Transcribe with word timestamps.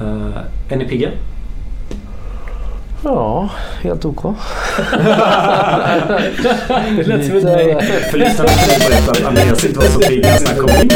Uh, 0.00 0.36
är 0.68 0.76
ni 0.76 0.84
pigga? 0.84 1.10
Ja, 3.04 3.48
helt 3.82 4.04
OK. 4.04 4.22
det 6.96 7.06
lät 7.06 7.26
som 7.26 7.36
ett 7.36 7.44
nej. 7.44 7.82
För 8.10 8.18
lyssnarna 8.18 8.50
kan 8.50 8.68
jag 8.72 8.90
berätta 8.90 9.10
att 9.10 9.24
Andreas 9.24 9.64
inte 9.64 9.78
var 9.78 9.86
så 9.86 10.00
pigg 10.00 10.22
när 10.22 10.46
han 10.46 10.56
kom 10.56 10.70
in. 10.70 10.88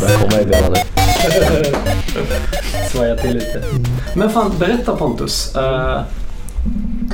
Börjar 0.00 0.18
komma 0.18 0.40
i 0.40 0.44
nu. 0.44 0.52
Svaja 2.88 3.16
till 3.16 3.34
lite. 3.34 3.62
Men 4.14 4.30
fan, 4.30 4.52
berätta 4.58 4.96
Pontus. 4.96 5.56
Uh, 5.56 6.00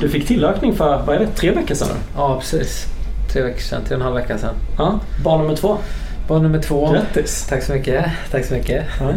du 0.01 0.09
fick 0.09 0.27
tillökning 0.27 0.75
för, 0.75 1.03
vad 1.05 1.15
är 1.15 1.19
det, 1.19 1.27
tre 1.27 1.51
veckor 1.51 1.75
sedan? 1.75 1.97
Ja, 2.15 2.39
precis. 2.39 2.85
Tre 3.33 3.41
veckor 3.41 3.61
sedan, 3.61 3.81
tre 3.87 3.95
och 3.95 4.01
en 4.01 4.05
halv 4.05 4.15
vecka 4.15 4.37
sedan. 4.37 4.55
Ja, 4.77 4.99
barn 5.23 5.41
nummer 5.41 5.55
två. 5.55 5.77
Barn 6.27 6.43
nummer 6.43 6.59
två. 6.59 6.91
Grattis! 6.91 7.45
Tack 7.49 7.63
så 7.63 7.73
mycket. 7.73 8.05
Tack 8.31 8.45
så 8.45 8.53
mycket. 8.53 8.83
Ja. 8.99 9.11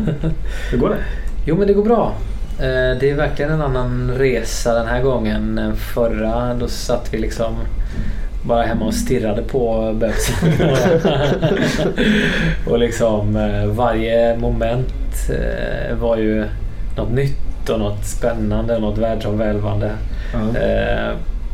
Hur 0.71 0.79
går 0.79 0.89
det? 0.89 0.97
Jo 1.45 1.57
men 1.57 1.67
det 1.67 1.73
går 1.73 1.85
bra. 1.85 2.13
Eh, 2.59 2.99
Det 3.01 3.11
är 3.11 3.15
verkligen 3.15 3.51
en 3.53 3.63
annan 3.63 4.11
resa 4.19 4.75
den 4.75 4.87
här 4.87 5.03
gången 5.03 5.59
än 5.59 5.77
förra. 5.77 6.55
Då 6.55 6.69
satt 6.69 7.15
vi 7.15 7.19
liksom 7.19 7.55
bara 8.45 8.63
hemma 8.63 8.85
och 8.85 8.95
stirrade 8.95 9.43
på 9.43 9.93
bebisen. 10.01 10.35
och 12.67 12.79
liksom 12.79 13.37
eh, 13.37 13.67
varje 13.67 14.37
moment 14.37 14.95
eh, 15.31 15.97
var 15.97 16.17
ju 16.17 16.45
något 16.97 17.11
nytt 17.13 17.69
och 17.69 17.79
något 17.79 18.05
spännande 18.07 18.75
och 18.75 18.81
något 18.83 18.99
världsomvälvande. 18.99 19.91
Ja. 20.33 20.39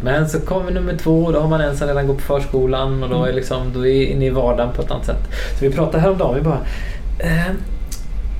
Eh, 0.03 0.13
Men 0.13 0.29
så 0.29 0.41
kommer 0.41 0.71
nummer 0.71 0.97
två 0.97 1.25
och 1.25 1.33
då 1.33 1.41
har 1.41 1.49
man 1.49 1.61
en 1.61 1.77
som 1.77 1.89
redan 1.89 2.07
går 2.07 2.15
på 2.15 2.21
förskolan 2.21 3.03
och 3.03 3.09
då 3.11 3.25
är, 3.25 3.33
liksom, 3.33 3.73
då 3.75 3.79
är 3.79 3.83
vi 3.83 4.05
inne 4.07 4.27
i 4.27 4.31
vardagen 4.31 4.73
på 4.77 4.83
ett 4.83 4.91
annat 4.91 5.07
sätt. 5.07 5.29
Så 5.59 5.65
vi 5.65 5.71
pratade 5.71 5.99
häromdagen, 6.03 6.35
vi 6.35 6.41
bara 6.41 6.61
eh, 7.19 7.53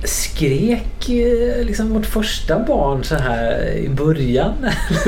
Skrek 0.05 1.09
eh, 1.09 1.65
liksom 1.65 1.89
vårt 1.93 2.05
första 2.05 2.59
barn 2.59 3.03
så 3.03 3.15
här 3.15 3.71
i 3.75 3.89
början? 3.89 4.53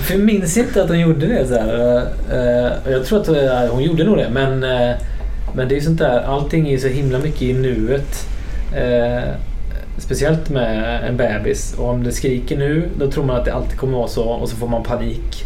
För 0.00 0.14
jag 0.14 0.20
minns 0.20 0.56
inte 0.56 0.82
att 0.82 0.88
hon 0.88 1.00
gjorde 1.00 1.26
det. 1.26 1.46
Så 1.48 1.54
här. 1.54 1.96
Eh, 2.32 2.92
Jag 2.92 3.04
tror 3.04 3.20
att 3.20 3.28
eh, 3.28 3.72
hon 3.72 3.82
gjorde 3.82 4.04
nog 4.04 4.16
det. 4.16 4.28
Men, 4.32 4.62
eh, 4.64 4.96
men 5.54 5.68
det 5.68 5.74
är 5.74 5.76
ju 5.76 5.80
sånt 5.82 5.98
där, 5.98 6.20
allting 6.22 6.68
är 6.72 6.78
så 6.78 6.88
himla 6.88 7.18
mycket 7.18 7.42
i 7.42 7.52
nuet. 7.52 8.26
Speciellt 10.00 10.50
med 10.50 11.04
en 11.08 11.16
bebis. 11.16 11.74
Och 11.78 11.88
om 11.88 12.04
det 12.04 12.12
skriker 12.12 12.58
nu, 12.58 12.88
då 12.98 13.10
tror 13.10 13.24
man 13.24 13.36
att 13.36 13.44
det 13.44 13.54
alltid 13.54 13.78
kommer 13.78 13.98
vara 13.98 14.08
så. 14.08 14.24
Och 14.24 14.48
så 14.48 14.56
får 14.56 14.68
man 14.68 14.82
panik 14.82 15.44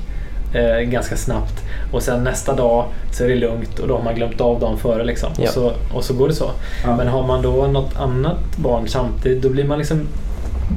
eh, 0.55 0.81
ganska 0.81 1.17
snabbt. 1.17 1.65
Och 1.93 2.03
sen 2.03 2.25
nästa 2.25 2.55
dag 2.57 2.85
så 3.13 3.25
är 3.25 3.29
det 3.29 3.35
lugnt 3.35 3.79
och 3.79 3.89
då 3.89 3.97
har 3.97 4.05
man 4.05 4.15
glömt 4.15 4.41
av 4.41 4.61
dagen 4.61 4.79
före. 4.79 5.05
Liksom. 5.05 5.31
Ja. 5.39 5.43
Och, 5.43 5.49
så, 5.49 5.73
och 5.95 6.05
så 6.05 6.15
går 6.15 6.29
det 6.29 6.35
så. 6.35 6.51
Ja. 6.85 6.97
Men 6.97 7.09
har 7.09 7.27
man 7.27 7.43
då 7.43 7.67
något 7.67 7.97
annat 7.97 8.57
barn 8.57 8.89
samtidigt, 8.89 9.43
då 9.43 9.49
blir 9.49 9.65
man 9.65 9.79
liksom... 9.79 10.09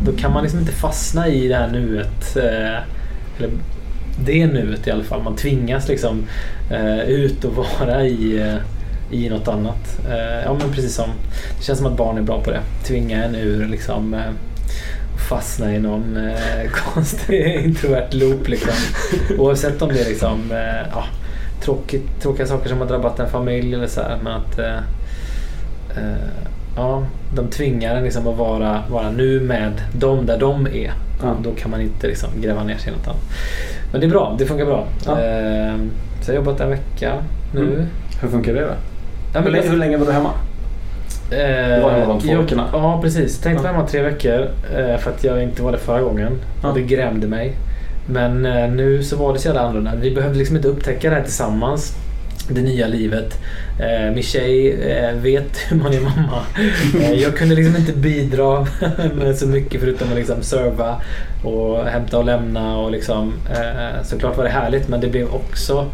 Då 0.05 0.11
kan 0.11 0.33
man 0.33 0.43
liksom 0.43 0.59
inte 0.59 0.71
fastna 0.71 1.27
i 1.27 1.47
det 1.47 1.55
här 1.55 1.67
nuet. 1.67 2.37
Eh, 2.37 2.77
eller 3.37 3.49
det 4.25 4.47
nuet 4.47 4.87
i 4.87 4.91
alla 4.91 5.03
fall. 5.03 5.23
Man 5.23 5.35
tvingas 5.35 5.87
liksom 5.87 6.25
eh, 6.71 6.99
ut 6.99 7.45
och 7.45 7.53
vara 7.55 8.05
i, 8.05 8.39
eh, 8.39 8.55
i 9.11 9.29
något 9.29 9.47
annat. 9.47 9.99
Eh, 10.09 10.43
ja 10.43 10.53
men 10.59 10.71
precis 10.71 10.95
som... 10.95 11.09
Det 11.57 11.63
känns 11.63 11.79
som 11.79 11.87
att 11.87 11.97
barn 11.97 12.17
är 12.17 12.21
bra 12.21 12.41
på 12.43 12.51
det. 12.51 12.61
Tvinga 12.83 13.23
en 13.23 13.35
ur 13.35 13.67
liksom... 13.67 14.13
Eh, 14.13 14.31
fastna 15.29 15.75
i 15.75 15.79
någon 15.79 16.17
eh, 16.17 16.69
konstig 16.93 17.63
introvert 17.65 18.13
loop 18.13 18.47
liksom. 18.47 18.73
Oavsett 19.37 19.81
om 19.81 19.89
det 19.89 20.01
är 20.01 20.09
liksom... 20.09 20.39
Ja, 20.91 21.03
tråkigt, 21.61 22.21
tråkiga 22.21 22.47
saker 22.47 22.69
som 22.69 22.77
har 22.77 22.87
drabbat 22.87 23.19
en 23.19 23.29
familj 23.29 23.73
eller 23.73 23.87
så 23.87 24.01
här. 24.01 24.17
Men 24.23 24.33
att... 24.33 24.59
Ja, 26.75 27.03
de 27.35 27.47
tvingar 27.47 27.95
en 27.95 28.03
liksom 28.03 28.27
att 28.27 28.37
vara, 28.37 28.83
vara 28.89 29.11
nu 29.11 29.39
med 29.39 29.81
dem 29.93 30.25
där 30.25 30.39
de 30.39 30.67
är. 30.67 30.93
Ja. 31.21 31.35
Då 31.43 31.51
kan 31.51 31.71
man 31.71 31.81
inte 31.81 32.07
liksom 32.07 32.29
gräva 32.41 32.63
ner 32.63 32.77
sig 32.77 32.93
i 32.93 32.95
något 32.95 33.07
annat. 33.07 33.21
Men 33.91 34.01
det 34.01 34.07
är 34.07 34.09
bra, 34.09 34.35
det 34.39 34.45
funkar 34.45 34.65
bra. 34.65 34.87
Ja. 35.05 35.17
Så 36.21 36.31
jag 36.31 36.39
har 36.39 36.45
jobbat 36.45 36.61
en 36.61 36.69
vecka 36.69 37.13
nu. 37.53 37.61
Mm. 37.61 37.87
Hur 38.21 38.29
funkar 38.29 38.53
det 38.53 38.61
då? 38.61 38.73
Ja, 39.33 39.39
hur, 39.39 39.43
men 39.43 39.51
länge, 39.51 39.69
hur 39.69 39.77
länge 39.77 39.97
var 39.97 40.05
du 40.05 40.11
hemma? 40.11 40.31
Eh, 41.31 41.83
var 41.83 41.91
hemma 41.91 42.05
de 42.13 42.19
två 42.21 42.31
jag- 42.31 42.41
veckorna. 42.41 42.67
Ja, 42.73 42.99
precis. 43.01 43.39
Tänkte 43.39 43.59
Ja. 43.59 43.63
vara 43.63 43.73
hemma 43.77 43.87
tre 43.87 44.01
veckor 44.01 44.47
eh, 44.77 44.97
för 44.97 45.11
att 45.11 45.23
jag 45.23 45.43
inte 45.43 45.61
var 45.63 45.71
det 45.71 45.77
förra 45.77 46.01
gången. 46.01 46.31
Ja. 46.63 46.69
Och 46.69 46.75
det 46.75 46.81
grämde 46.81 47.27
mig. 47.27 47.53
Men 48.09 48.45
eh, 48.45 48.69
nu 48.69 49.03
så 49.03 49.15
var 49.17 49.33
det 49.33 49.39
så 49.39 49.47
jävla 49.47 49.61
annorlunda. 49.61 49.91
Vi 49.95 50.11
behövde 50.15 50.37
liksom 50.37 50.55
inte 50.55 50.67
upptäcka 50.67 51.09
det 51.09 51.15
här 51.15 51.23
tillsammans. 51.23 51.93
Det 52.49 52.61
nya 52.61 52.87
livet. 52.87 53.37
Eh, 53.79 54.13
min 54.13 54.23
tjej 54.23 54.71
eh, 54.91 55.15
vet 55.15 55.57
hur 55.69 55.77
man 55.77 55.93
är 55.93 55.99
mamma. 56.01 56.39
Eh, 57.01 57.11
jag 57.13 57.35
kunde 57.37 57.55
liksom 57.55 57.75
inte 57.75 57.93
bidra 57.93 58.67
med 59.15 59.37
så 59.37 59.47
mycket 59.47 59.81
förutom 59.81 60.09
att 60.09 60.15
liksom 60.15 60.41
serva 60.41 61.01
och 61.43 61.85
hämta 61.85 62.17
och 62.17 62.25
lämna. 62.25 62.77
Och 62.77 62.91
liksom, 62.91 63.33
eh, 63.49 64.03
såklart 64.03 64.37
var 64.37 64.43
det 64.43 64.49
härligt 64.49 64.87
men 64.87 65.01
det 65.01 65.07
blev 65.07 65.27
också 65.33 65.85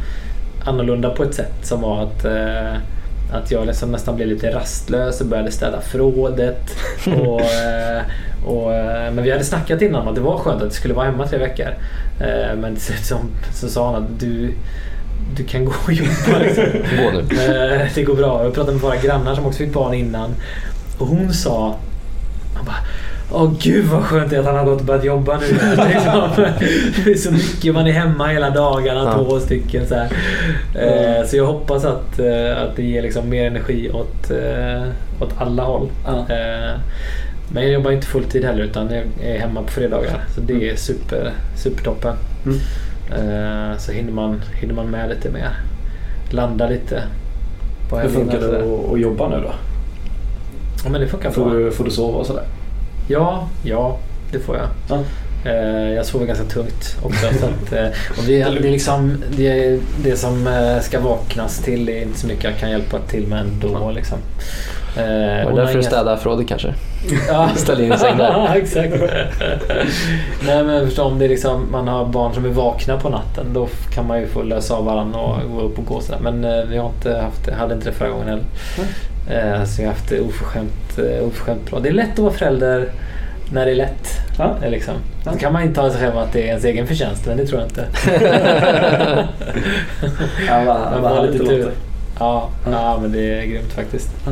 annorlunda 0.65 1.09
på 1.09 1.23
ett 1.23 1.33
sätt 1.33 1.53
som 1.61 1.81
var 1.81 2.03
att 2.03 2.25
eh, 2.25 2.73
att 3.33 3.51
jag 3.51 3.67
liksom 3.67 3.91
nästan 3.91 4.15
blev 4.15 4.27
lite 4.27 4.55
rastlös 4.55 5.21
och 5.21 5.27
började 5.27 5.51
städa 5.51 5.81
förrådet. 5.81 6.77
Och, 7.05 7.41
eh, 7.61 8.01
och, 8.45 8.73
eh, 8.73 9.13
men 9.13 9.23
vi 9.23 9.31
hade 9.31 9.43
snackat 9.43 9.81
innan 9.81 10.01
om 10.01 10.07
att 10.07 10.15
det 10.15 10.21
var 10.21 10.37
skönt 10.37 10.61
att 10.61 10.69
det 10.69 10.75
skulle 10.75 10.93
vara 10.93 11.05
hemma 11.05 11.27
tre 11.27 11.37
veckor. 11.39 11.67
Eh, 12.19 12.55
Men 12.55 12.75
till 12.75 12.83
slut 12.83 13.05
så, 13.05 13.17
så 13.53 13.69
sa 13.69 13.93
han 13.93 14.03
att 14.03 14.19
du, 14.19 14.53
du 15.37 15.43
kan 15.43 15.65
gå 15.65 15.73
och 15.85 15.93
jobba. 15.93 16.39
Liksom. 16.41 16.63
Det 17.95 18.03
går 18.03 18.15
bra. 18.15 18.43
Jag 18.43 18.53
pratade 18.53 18.73
med 18.73 18.81
våra 18.81 18.97
grannar 18.97 19.35
som 19.35 19.45
också 19.45 19.57
fick 19.57 19.73
barn 19.73 19.93
innan. 19.93 20.35
Och 20.99 21.07
hon 21.07 21.33
sa... 21.33 21.75
Han 22.55 22.65
bara, 22.65 22.75
Åh 23.35 23.51
gud 23.59 23.85
vad 23.85 24.03
skönt 24.03 24.29
det 24.29 24.35
är 24.35 24.39
att 24.39 24.45
han 24.45 24.55
har 24.55 24.65
gått 24.65 24.79
och 24.79 24.85
börjat 24.85 25.03
jobba 25.03 25.37
nu. 25.39 25.45
Det 27.05 27.11
är 27.11 27.15
så 27.17 27.31
mycket, 27.31 27.73
man 27.73 27.87
är 27.87 27.91
hemma 27.91 28.27
hela 28.27 28.49
dagarna, 28.49 29.03
Ja. 29.17 29.23
två 29.23 29.39
stycken. 29.39 29.87
Så. 29.87 29.95
Eh, 30.79 31.25
så 31.25 31.37
jag 31.37 31.45
hoppas 31.45 31.85
att, 31.85 32.19
eh, 32.19 32.61
att 32.63 32.75
det 32.75 32.83
ger 32.83 33.01
liksom 33.01 33.29
mer 33.29 33.47
energi 33.47 33.91
åt, 33.91 34.31
eh, 34.31 34.83
åt 35.21 35.33
alla 35.37 35.63
håll. 35.63 35.87
Ja. 36.05 36.25
Men 37.53 37.63
jag 37.63 37.71
jobbar 37.71 37.91
inte 37.91 38.07
fulltid 38.07 38.45
heller 38.45 38.63
utan 38.63 38.89
jag 38.91 39.03
är 39.27 39.39
hemma 39.39 39.61
på 39.61 39.71
fredagar. 39.71 40.23
Så 40.35 40.41
det 40.41 40.69
är 40.69 40.75
super, 40.75 41.31
supertoppen. 41.55 42.15
Mm. 42.45 42.57
Så 43.77 43.91
hinner 43.91 44.11
man, 44.13 44.41
hinner 44.61 44.73
man 44.73 44.85
med 44.87 45.09
lite 45.09 45.29
mer. 45.29 45.49
Landa 46.29 46.69
lite. 46.69 47.03
På 47.89 47.97
Hur 47.99 48.09
funkar 48.09 48.39
det 48.39 48.57
att, 48.93 48.99
jobba 48.99 49.29
nu 49.29 49.35
då? 49.35 49.51
Ja 50.83 50.89
men 50.89 51.01
det 51.01 51.07
funkar 51.07 51.31
Får 51.31 51.45
bra. 51.45 51.53
du, 51.53 51.71
får 51.71 51.83
du 51.83 51.91
sova 51.91 52.17
och 52.19 52.25
sådär? 52.25 52.43
Ja, 53.07 53.47
ja 53.63 53.97
det 54.31 54.39
får 54.39 54.57
jag. 54.57 54.67
Ja. 54.89 54.99
Eh, 55.49 55.93
Jag 55.93 56.05
sover 56.05 56.25
ganska 56.25 56.45
tungt 56.45 56.97
också. 57.03 57.25
så 57.39 57.45
att, 57.45 57.73
eh, 57.73 57.85
och 58.17 58.23
det, 58.27 58.37
det, 58.37 58.67
är 58.67 58.71
liksom, 58.71 59.23
det, 59.37 59.47
är 59.65 59.79
det 60.03 60.15
som 60.15 60.47
eh, 60.47 60.79
ska 60.79 60.99
vaknas 60.99 61.59
till 61.59 61.85
det 61.85 61.99
är 61.99 62.01
inte 62.01 62.19
så 62.19 62.27
mycket 62.27 62.43
jag 62.43 62.57
kan 62.57 62.69
hjälpa 62.71 62.99
till 62.99 63.27
med 63.27 63.39
ändå. 63.39 63.91
Liksom. 63.91 64.17
Eh, 64.97 65.03
Var 65.03 65.07
det 65.07 65.43
hon 65.43 65.51
har 65.51 65.65
därför 65.65 65.77
du 65.77 65.83
städade 65.83 66.17
förrådet 66.17 66.47
kanske? 66.47 66.73
Ja. 67.27 67.49
Ställ 67.55 67.81
in 67.81 67.91
en 67.91 67.99
säng 67.99 68.17
där. 68.17 68.29
Ja, 68.31 68.55
exakt. 68.55 68.93
Nej 70.45 70.63
men 70.63 70.85
förstå 70.85 71.03
om 71.03 71.19
det 71.19 71.25
är 71.25 71.29
liksom, 71.29 71.67
man 71.71 71.87
har 71.87 72.05
barn 72.05 72.33
som 72.33 72.45
är 72.45 72.49
vakna 72.49 72.97
på 72.97 73.09
natten 73.09 73.45
då 73.53 73.67
kan 73.93 74.07
man 74.07 74.19
ju 74.19 74.27
få 74.27 74.43
lösa 74.43 74.75
av 74.75 74.85
varandra 74.85 75.19
och 75.19 75.51
gå 75.51 75.61
upp 75.61 75.79
och 75.79 75.85
gå 75.85 76.01
sådär. 76.01 76.19
Men 76.21 76.43
eh, 76.45 76.65
vi 76.65 76.77
har 76.77 76.89
inte 76.89 77.17
haft 77.17 77.49
hade 77.49 77.73
inte 77.73 77.89
det 77.89 77.95
förra 77.95 78.09
gången 78.09 78.27
heller. 78.27 78.43
Eh, 79.29 79.63
vi 79.77 79.83
har 79.83 79.91
haft 79.91 80.09
det 80.09 80.21
oförskämt, 80.21 80.97
eh, 80.97 81.27
oförskämt 81.27 81.69
bra. 81.69 81.79
Det 81.79 81.89
är 81.89 81.93
lätt 81.93 82.13
att 82.13 82.19
vara 82.19 82.33
förälder 82.33 82.89
när 83.51 83.65
det 83.65 83.71
är 83.71 83.75
lätt. 83.75 84.07
Ja. 84.37 84.55
Liksom. 84.67 84.93
Ja. 85.25 85.31
Så 85.31 85.37
kan 85.37 85.53
man 85.53 85.61
inte 85.63 85.75
ta 85.75 85.89
sig 85.91 85.99
själv 86.01 86.17
att 86.17 86.33
det 86.33 86.41
är 86.41 86.47
ens 86.47 86.65
egen 86.65 86.87
förtjänst 86.87 87.25
men 87.25 87.37
det 87.37 87.45
tror 87.45 87.61
jag 87.61 87.69
inte. 87.69 87.87
Vad 90.65 91.01
får 91.01 91.09
härligt 91.09 91.33
lite 91.33 91.45
tur. 91.45 91.71
Ja, 92.19 92.49
Ja. 92.65 92.71
ja, 92.71 92.99
men 93.01 93.11
det 93.11 93.39
är 93.39 93.45
grymt 93.45 93.73
faktiskt. 93.73 94.09
Ja. 94.25 94.31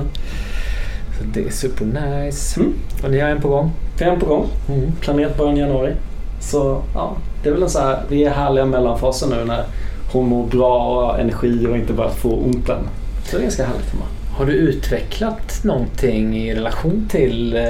Så 1.18 1.24
det 1.34 1.46
är 1.46 1.50
super 1.50 1.86
nice. 1.86 2.60
Mm. 2.60 2.74
Och 3.04 3.12
ni 3.12 3.20
har 3.20 3.30
en 3.30 3.42
på 3.42 3.48
gång? 3.48 3.72
Vi 3.98 4.06
är 4.06 4.12
en 4.12 4.20
på 4.20 4.26
gång. 4.26 4.48
Mm. 4.70 4.92
Planerat 5.02 5.38
början 5.38 5.58
januari. 5.58 5.94
Så 6.40 6.82
ja, 6.94 7.16
det 7.44 7.50
är 7.50 7.54
väl 7.54 7.64
en 7.64 7.70
så 7.70 7.80
här, 7.80 8.04
vi 8.10 8.24
är 8.24 8.32
härliga 8.32 8.66
mellanfaser 8.66 9.28
nu 9.28 9.46
när 9.46 9.64
hon 10.12 10.28
mår 10.30 10.48
bra 10.48 10.78
och 10.86 11.02
har 11.08 11.18
energi 11.18 11.68
och 11.68 11.78
inte 11.78 11.94
börjat 11.94 12.16
få 12.16 12.30
ont 12.30 12.70
än. 12.70 12.88
Så 13.24 13.36
det 13.36 13.38
är 13.38 13.42
ganska 13.42 13.66
härligt 13.66 13.86
för 13.86 13.98
mig. 13.98 14.08
Har 14.42 14.46
du 14.48 14.54
utvecklat 14.54 15.64
någonting 15.64 16.38
i 16.38 16.56
relation 16.56 17.08
till... 17.10 17.56
Eh, 17.56 17.62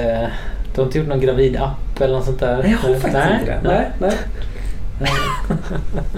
du 0.74 0.80
har 0.80 0.84
inte 0.84 0.98
gjort 0.98 1.08
någon 1.08 1.20
gravid-app 1.20 2.00
eller 2.00 2.14
något 2.14 2.24
sånt 2.24 2.40
där? 2.40 2.58
Nej, 2.62 2.70
jag 2.70 2.78
har 2.78 2.94
faktiskt 2.94 3.40
inte 3.40 3.44
det. 3.44 3.60
Nej, 3.64 3.90
nej. 3.98 4.12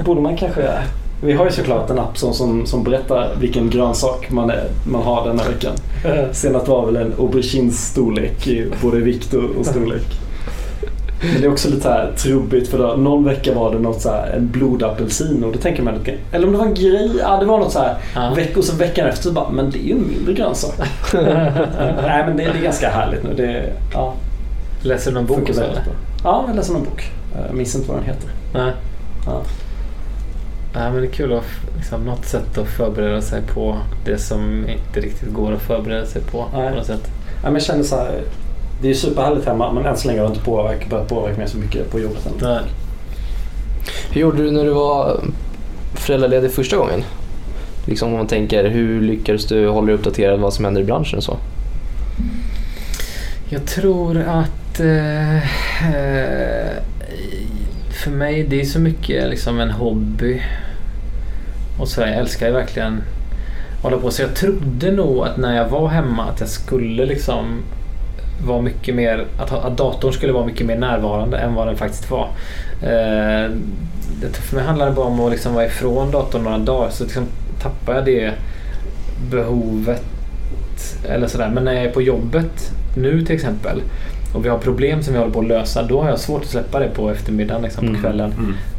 Borde 0.05 0.21
man 0.21 0.37
kanske 0.37 0.61
göra. 0.61 0.83
Vi 1.23 1.33
har 1.33 1.45
ju 1.45 1.51
såklart 1.51 1.91
en 1.91 1.99
app 1.99 2.19
som, 2.19 2.35
som, 2.35 2.67
som 2.67 2.85
berättar 2.85 3.37
vilken 3.41 3.71
grönsak 3.71 4.31
man, 4.31 4.51
är, 4.51 4.69
man 4.87 5.03
har 5.03 5.29
den 5.29 5.39
här 5.39 5.49
veckan. 5.49 5.73
Senast 6.33 6.69
var 6.69 6.87
väl 6.87 6.97
en 6.97 7.13
aubergines 7.19 7.87
storlek 7.87 8.47
i 8.47 8.67
både 8.83 8.99
vikt 8.99 9.35
och 9.35 9.67
storlek. 9.67 10.07
Men 11.33 11.41
det 11.41 11.47
är 11.47 11.53
också 11.53 11.69
lite 11.71 11.89
här 11.89 12.13
trubbigt 12.17 12.69
för 12.71 12.79
då, 12.79 12.95
någon 12.97 13.25
vecka 13.25 13.55
var 13.55 13.73
det 13.75 13.79
något 13.79 14.01
så 14.01 14.11
här, 14.11 14.31
en 14.37 14.49
blodapelsin 14.51 15.45
och 15.45 15.53
då 15.53 15.59
tänker 15.59 15.83
man 15.83 15.95
lite, 15.95 16.15
eller 16.33 16.47
om 16.47 16.53
det 16.53 16.59
var 16.59 16.67
en 16.67 16.75
grej, 16.75 17.11
ja 17.21 17.37
det 17.41 17.47
var 17.47 17.59
något 17.59 17.73
så 17.73 17.79
här 17.79 17.97
Ja. 18.15 18.33
veck, 18.37 18.57
och 18.57 18.65
så 18.65 18.77
veckan 18.77 19.09
efter 19.09 19.23
så 19.23 19.33
bara, 19.33 19.49
men 19.51 19.71
det 19.71 19.79
är 19.79 19.83
ju 19.87 19.93
en 19.93 20.09
mindre 20.09 20.33
grönsak. 20.33 20.75
Nej 22.03 22.25
men 22.27 22.37
det, 22.37 22.43
det 22.45 22.59
är 22.59 22.63
ganska 22.63 22.91
härligt 22.91 23.23
nu. 23.25 23.35
Det, 23.37 23.73
ja, 23.93 24.15
Läser 24.83 25.11
du 25.11 25.15
någon 25.15 25.27
bok? 25.27 25.37
funkar 25.37 25.51
och 25.53 25.55
så, 25.57 25.61
väldigt 25.61 25.79
eller? 25.83 25.95
Ja, 26.25 26.45
jag 26.49 26.57
läser 26.57 26.73
någon 26.73 26.85
bok. 26.85 27.11
Jag 27.49 27.57
minns 27.57 27.75
inte 27.75 27.89
vad 27.89 27.97
den 27.99 28.07
heter. 28.07 28.29
Nej. 28.55 28.73
Ja. 29.27 29.43
Nej, 30.75 30.91
men 30.93 31.01
det 31.01 31.07
är 31.07 31.11
kul 31.11 31.33
att 31.33 31.45
liksom, 31.77 32.05
något 32.05 32.25
sätt 32.25 32.59
att 32.59 32.69
förbereda 32.69 33.23
sig 33.23 33.43
på 33.55 33.77
det 34.05 34.19
som 34.19 34.69
inte 34.69 35.01
riktigt 35.01 35.33
går 35.33 35.53
att 35.53 35.63
förbereda 35.63 36.07
sig 36.07 36.23
på. 36.23 36.45
Nej. 36.55 36.71
på 36.71 36.77
något 36.77 36.87
sätt. 36.87 37.11
Ja, 37.27 37.45
men 37.45 37.53
jag 37.55 37.63
känner 37.63 37.83
så 37.83 37.97
här, 37.97 38.21
det 38.85 38.91
är 38.91 38.95
superhärligt 38.95 39.47
hemma 39.47 39.73
men 39.73 39.87
än 39.87 39.97
så 39.97 40.09
länge 40.09 40.21
har 40.21 40.27
det 40.27 40.33
inte 40.35 40.45
påverkat, 40.45 40.91
börjat 40.91 41.09
påverka 41.09 41.39
mig 41.39 41.49
så 41.49 41.59
mycket 41.59 41.91
på 41.91 42.01
jobbet 42.01 42.27
än. 42.27 42.33
Nej. 42.41 42.61
Hur 44.11 44.21
gjorde 44.21 44.43
du 44.43 44.51
när 44.51 44.65
du 44.65 44.71
var 44.71 45.21
föräldraledig 45.95 46.53
första 46.53 46.77
gången? 46.77 47.05
Liksom 47.87 48.09
om 48.13 48.17
man 48.19 48.27
tänker, 48.27 48.69
hur 48.69 49.01
lyckades 49.01 49.47
du 49.47 49.69
hålla 49.69 49.87
dig 49.87 49.95
uppdaterad 49.95 50.41
vad 50.41 50.55
som 50.55 50.65
händer 50.65 50.81
i 50.81 50.85
branschen 50.85 51.17
och 51.17 51.25
så? 51.25 51.37
Jag 53.49 53.67
tror 53.67 54.19
att 54.19 54.81
eh, 54.81 55.37
eh, 55.37 56.73
för 57.91 58.11
mig 58.11 58.43
det 58.43 58.61
är 58.61 58.65
så 58.65 58.79
mycket 58.79 59.31
liksom 59.31 59.61
en 59.61 59.71
hobby. 59.71 60.43
Och 61.79 61.89
så 61.89 62.01
jag 62.01 62.11
älskar 62.15 62.47
ju 62.47 62.53
verkligen 62.53 63.03
att 63.77 63.83
hålla 63.83 63.97
på. 63.97 64.11
Så 64.11 64.23
jag 64.23 64.35
trodde 64.35 64.93
nog 64.93 65.27
att 65.27 65.37
när 65.37 65.57
jag 65.57 65.69
var 65.69 65.89
hemma 65.89 66.25
att 66.25 66.41
jag 66.41 66.49
skulle 66.49 67.07
liksom 67.07 67.63
vara 68.47 68.61
mycket 68.63 68.95
mer, 68.95 69.25
att, 69.39 69.53
att 69.53 69.77
datorn 69.77 70.13
skulle 70.13 70.33
vara 70.33 70.47
mycket 70.47 70.67
mer 70.67 70.79
närvarande 70.79 71.39
än 71.39 71.55
vad 71.55 71.67
den 71.67 71.77
faktiskt 71.77 72.11
var. 72.11 72.29
Eh, 72.83 73.51
det, 74.21 74.33
för 74.33 74.57
mig 74.57 74.65
handlar 74.65 74.87
det 74.87 74.93
bara 74.93 75.07
om 75.07 75.21
att 75.21 75.31
liksom 75.33 75.55
vara 75.55 75.67
ifrån 75.67 76.11
datorn 76.11 76.43
några 76.45 76.59
dagar 76.59 76.91
så 76.91 77.05
liksom 77.05 77.27
tappar 77.63 77.95
jag 77.95 78.05
det 78.05 78.33
behovet 79.31 80.03
eller 81.09 81.27
sådär. 81.27 81.51
Men 81.55 81.65
när 81.65 81.73
jag 81.73 81.85
är 81.85 81.91
på 81.91 82.03
jobbet 82.03 82.71
nu 82.97 83.23
till 83.25 83.35
exempel 83.35 83.83
och 84.35 84.45
vi 84.45 84.49
har 84.49 84.59
problem 84.59 85.03
som 85.03 85.13
vi 85.15 85.19
håller 85.19 85.33
på 85.33 85.41
att 85.41 85.47
lösa 85.47 85.83
då 85.83 86.03
har 86.03 86.09
jag 86.09 86.19
svårt 86.19 86.43
att 86.43 86.49
släppa 86.49 86.79
det 86.81 86.89
på 86.89 87.11
eftermiddagen, 87.11 87.63
liksom, 87.63 87.85
Mm. 87.89 87.95
på 87.97 88.01
kvällen. 88.09 88.35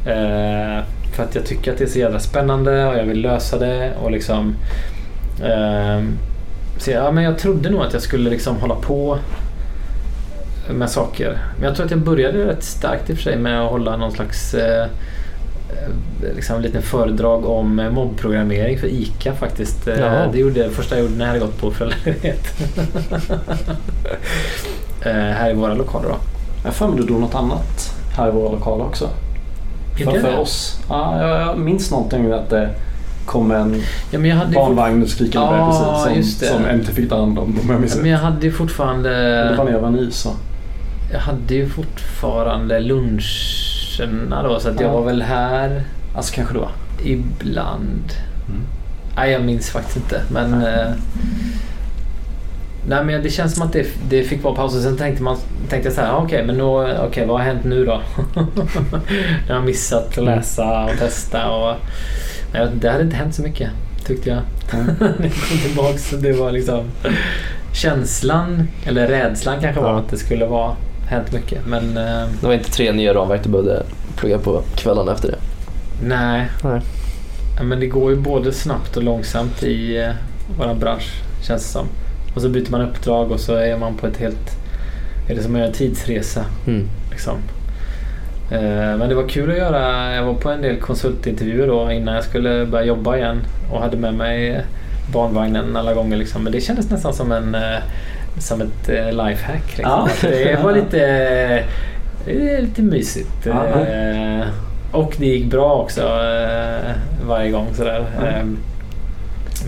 Eh, 0.06 0.84
för 1.16 1.24
att 1.24 1.36
jag 1.36 1.46
tycker 1.46 1.72
att 1.72 1.78
det 1.78 1.84
är 1.84 1.88
så 1.90 2.00
jävla 2.00 2.19
spännande 2.19 2.86
och 2.86 2.98
jag 2.98 3.04
vill 3.04 3.22
lösa 3.22 3.57
det 3.60 3.92
och 4.04 4.12
liksom 4.12 4.56
eh, 5.44 6.04
så 6.78 6.92
ja, 6.92 7.12
men 7.12 7.24
jag 7.24 7.38
trodde 7.38 7.69
nog 7.69 7.81
att 7.81 7.94
jag 7.94 8.02
skulle 8.02 8.30
liksom 8.30 8.56
hålla 8.57 8.75
på 8.75 9.18
med 10.69 10.89
saker. 10.89 11.38
Men 11.56 11.63
jag 11.63 11.75
tror 11.75 11.85
att 11.85 11.91
jag 11.91 12.00
började 12.00 12.47
rätt 12.47 12.63
starkt 12.63 13.09
i 13.09 13.13
och 13.13 13.17
för 13.17 13.23
sig 13.23 13.38
med 13.38 13.62
att 13.62 13.71
hålla 13.71 13.97
någon 13.97 14.12
slags 14.12 14.53
eh, 14.53 14.83
eh, 14.83 15.89
liksom, 16.35 16.62
liten 16.62 16.81
föredrag 16.81 17.45
om 17.45 17.79
eh, 17.79 17.91
mobbprogrammering 17.91 18.79
för 18.79 18.88
ICA 18.88 19.33
faktiskt. 19.33 19.88
Eh, 19.88 20.00
Jaha. 20.00 20.27
Det 20.31 20.39
gjorde 20.39 20.59
jag 20.59 20.69
det 20.69 20.73
första 20.73 20.95
jag 20.95 21.03
gjorde 21.03 21.15
när 21.15 21.25
jag 21.25 21.33
hade 21.33 21.45
gått 21.45 21.62
på 21.62 21.71
föräldraledighet. 21.71 22.53
här 25.01 25.51
i 25.51 25.53
våra 25.53 25.73
lokaler 25.73 26.09
då. 26.09 26.15
Jag 26.63 26.69
har 26.69 26.73
för 26.73 26.88
mig 26.88 26.97
du 26.97 27.03
drog 27.03 27.19
något 27.19 27.35
annat 27.35 27.95
här 28.18 28.27
i 28.27 28.31
våra 28.31 28.51
lokaler 28.51 28.85
också. 28.85 29.09
För, 29.97 30.03
jag 30.03 30.21
för 30.21 30.31
det? 30.31 30.38
oss. 30.38 30.79
Ja, 30.89 31.27
jag, 31.27 31.41
jag 31.41 31.59
minns 31.59 31.91
någonting 31.91 32.31
att 32.31 32.50
det 32.50 32.69
kom 33.25 33.51
en 33.51 33.81
Ja, 34.11 34.19
men 34.19 34.29
jag 34.29 34.38
hade 34.38 34.53
barnvagn 34.53 35.03
och 35.03 35.09
skrikande 35.09 35.57
Ja, 35.57 36.06
bebis 36.07 36.39
som, 36.39 36.47
det. 36.47 36.53
som 36.53 36.77
MT 36.77 36.85
fick 36.85 37.09
ta 37.09 37.19
hand 37.19 37.39
om. 37.39 37.59
Om 37.63 37.69
jag 37.69 37.79
minns 37.79 37.95
Ja, 37.95 38.01
men 38.01 38.11
jag 38.11 38.19
hade 38.19 38.45
ju 38.45 38.51
fortfarande... 38.51 39.09
Det 39.50 39.56
var 39.57 39.65
när 39.65 39.71
jag 39.71 39.79
var 39.79 39.89
ny 39.89 40.11
så. 40.11 40.29
Jag 41.12 41.19
hade 41.19 41.54
ju 41.56 41.69
fortfarande 41.69 42.80
luncherna 42.80 44.44
då 44.44 44.60
så 44.60 44.69
att 44.69 44.80
jag 44.80 44.90
Ja. 44.90 44.94
var 44.94 45.06
väl 45.06 45.22
här 45.22 45.84
Alltså 46.16 46.36
kanske 46.36 46.54
då. 46.54 46.69
ibland. 47.04 48.12
Mm. 48.50 48.62
Nej, 49.16 49.31
jag 49.31 49.42
minns 49.44 49.69
faktiskt 49.69 49.98
inte. 49.98 50.22
Men, 50.31 50.54
eh, 50.54 50.92
nej, 52.90 53.04
men 53.06 53.24
det 53.24 53.30
känns 53.30 53.54
som 53.56 53.63
att 53.68 53.74
det, 53.74 53.88
det 54.10 54.24
fick 54.24 54.44
vara 54.44 54.56
paus 54.56 54.75
och 54.75 54.81
sen 54.81 54.98
tänkte, 54.98 55.24
man, 55.24 55.38
tänkte 55.69 55.88
jag 55.90 55.96
så 55.96 56.02
här, 56.02 56.12
ah, 56.13 56.18
okej, 56.18 56.44
men 56.46 56.57
då, 56.57 56.88
okej, 57.07 57.25
vad 57.28 57.38
har 57.38 57.46
hänt 57.46 57.63
nu 57.63 57.86
då? 57.86 58.02
jag 59.48 59.56
har 59.56 59.62
missat 59.62 60.18
att 60.18 60.24
läsa 60.25 60.84
och 60.86 60.98
testa 61.00 61.50
och 61.52 61.75
inte, 62.56 62.72
det 62.81 62.90
hade 62.92 63.04
inte 63.04 63.16
hänt 63.16 63.36
så 63.36 63.42
mycket 63.42 63.69
tyckte 64.06 64.30
jag. 64.30 64.40
Mm. 64.74 64.86
När 65.00 65.25
jag 65.25 65.34
kom 65.50 65.57
tillbaka 65.57 65.98
så 65.98 66.16
det 66.16 66.31
var 66.34 66.52
liksom 66.52 66.84
känslan, 67.74 68.68
eller 68.86 69.07
rädslan 69.07 69.62
kanske 69.62 69.81
var 69.81 69.90
Ja. 69.92 70.00
att 70.00 70.10
det 70.10 70.18
skulle 70.18 70.46
vara 70.46 70.75
hänt 71.07 71.31
mycket. 71.31 71.66
Men 71.68 71.98
eh, 71.98 72.28
Det 72.42 72.48
var 72.48 72.54
inte 72.54 72.72
tre 72.72 72.92
nya 72.92 73.13
ramverk 73.13 73.44
du 73.44 73.50
behövde 73.50 73.84
plugga 74.16 74.38
på 74.38 74.62
kvällarna 74.75 75.12
efter 75.13 75.28
det? 75.28 75.38
nej, 76.07 76.48
Nej. 76.63 76.81
Men 77.63 77.80
det 77.80 77.88
går 77.88 78.12
ju 78.12 78.18
både 78.18 78.52
snabbt 78.54 78.98
och 78.98 79.04
långsamt 79.04 79.63
i 79.63 79.98
eh, 79.98 80.10
vår 80.60 80.74
bransch 80.74 81.12
känns 81.48 81.63
det 81.63 81.69
som. 81.69 81.88
Och 82.36 82.42
så 82.42 82.50
byter 82.50 82.72
man 82.72 82.81
uppdrag 82.81 83.31
och 83.31 83.40
så 83.40 83.56
är 83.56 83.78
man 83.78 83.96
på 83.98 84.07
ett 84.07 84.18
helt... 84.18 84.52
Är 85.30 85.36
det 85.36 85.44
som 85.44 85.54
att 85.56 85.57
göra 85.60 85.68
en 85.68 85.74
tidsresa 85.74 86.46
Mm. 86.68 86.88
liksom. 87.12 87.38
Eh, 88.52 88.98
Men 88.98 89.10
det 89.10 89.16
var 89.16 89.28
kul 89.28 89.52
att 89.52 89.57
göra. 89.57 90.13
Jag 90.16 90.24
var 90.24 90.34
på 90.34 90.50
en 90.50 90.62
del 90.62 90.78
konsultintervjuer 90.80 91.68
då 91.68 91.92
innan 91.92 92.16
jag 92.16 92.24
skulle 92.24 92.66
börja 92.66 92.86
jobba 92.86 93.18
igen 93.18 93.40
och 93.72 93.81
hade 93.81 93.98
med 93.98 94.13
mig 94.13 94.62
barnvagnen 95.13 95.75
alla 95.78 95.94
gånger. 95.94 96.18
Liksom. 96.18 96.44
Men 96.44 96.54
det 96.54 96.62
kändes 96.62 96.90
nästan 96.90 97.13
som 97.13 97.31
en 97.31 97.56
eh, 97.56 97.78
som 98.37 98.61
ett 98.61 98.89
eh, 98.89 99.05
lifehack. 99.25 99.77
Liksom. 99.77 99.83
Ja. 99.83 100.07
Det 100.21 100.59
var 100.63 100.71
lite, 100.73 100.97
det 102.25 102.55
är 102.55 102.61
lite 102.61 102.81
mysigt. 102.81 103.31
Ja. 103.45 103.65
Eh, 103.79 104.45
Och 104.91 105.15
det 105.17 105.25
gick 105.25 105.51
bra 105.51 105.73
också 105.73 106.01
eh, 106.01 106.91
varje 107.27 107.51
gång. 107.51 107.67
Sådär. 107.73 108.05
Ja. 108.21 108.27
Eh, 108.27 108.45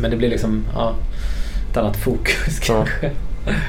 Men 0.01 0.11
det 0.11 0.17
blir 0.17 0.29
liksom 0.29 0.63
ja, 0.75 0.93
ett 1.71 1.77
annat 1.77 1.97
fokus 1.97 2.59
Ja. 2.69 2.75
kanske. 2.75 3.09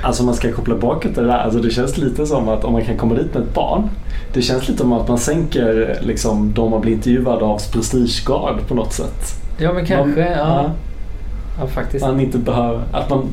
Alltså 0.03 0.23
om 0.23 0.27
man 0.27 0.35
ska 0.35 0.53
koppla 0.53 0.75
bakåt 0.77 1.15
det 1.15 1.27
där. 1.27 1.39
Alltså 1.39 1.59
det 1.61 1.71
känns 1.71 1.99
lite 1.99 2.27
som 2.27 2.49
att 2.49 2.65
om 2.65 2.73
man 2.73 2.85
kan 2.85 2.97
komma 2.97 3.15
dit 3.15 3.35
med 3.35 3.43
ett 3.43 3.55
barn. 3.55 3.91
Det 4.33 4.43
känns 4.43 4.69
lite 4.69 4.81
som 4.81 4.93
att 4.93 5.09
man 5.09 5.19
sänker 5.19 5.99
liksom, 6.01 6.53
de 6.55 6.71
man 6.71 6.81
blir 6.81 6.93
intervjuad 6.93 7.43
av 7.43 7.61
prestigegrad 7.73 8.69
på 8.69 8.75
något 8.75 8.93
sätt. 8.93 9.43
Ja 9.59 9.73
men 9.73 9.87
kanske. 9.87 10.21
Man, 10.25 10.33
Ja, 10.39 10.71
ja 11.61 11.67
faktiskt. 11.67 12.05
Man 12.07 12.21
inte 12.21 12.39
behöver, 12.39 12.83
att 12.93 13.11
man 13.11 13.25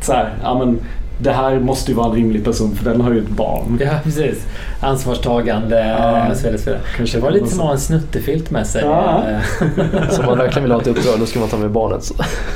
så 0.00 0.12
här, 0.12 0.34
ja 0.42 0.58
men 0.58 0.78
det 1.18 1.32
här 1.32 1.58
måste 1.58 1.90
ju 1.90 1.96
vara 1.96 2.06
en 2.06 2.14
rimlig 2.14 2.44
person 2.44 2.76
för 2.76 2.90
den 2.90 3.00
har 3.00 3.12
ju 3.12 3.18
ett 3.18 3.28
barn. 3.28 3.78
Ja, 3.84 3.90
precis. 4.04 4.46
Ansvarstagande 4.80 5.78
Ja. 5.98 6.30
och 6.30 6.36
så 6.36 6.50
vidare. 6.50 6.78
Kanske 6.96 7.16
Det 7.18 7.22
var 7.22 7.30
lite 7.30 7.46
som 7.48 7.60
att 7.60 7.66
ha 7.66 7.72
en 7.72 7.80
snuttefilt 7.80 8.50
med 8.50 8.66
sig. 8.66 8.82
Ja. 8.84 9.24
Så 10.10 10.20
om 10.20 10.26
man 10.26 10.38
verkligen 10.38 10.62
vill 10.62 10.72
ha 10.72 10.80
ett 10.80 10.86
uppdrag 10.86 11.14
då 11.18 11.26
ska 11.26 11.40
man 11.40 11.48
ta 11.48 11.56
med 11.56 11.70
barnet. 11.70 12.04
Så. 12.04 12.14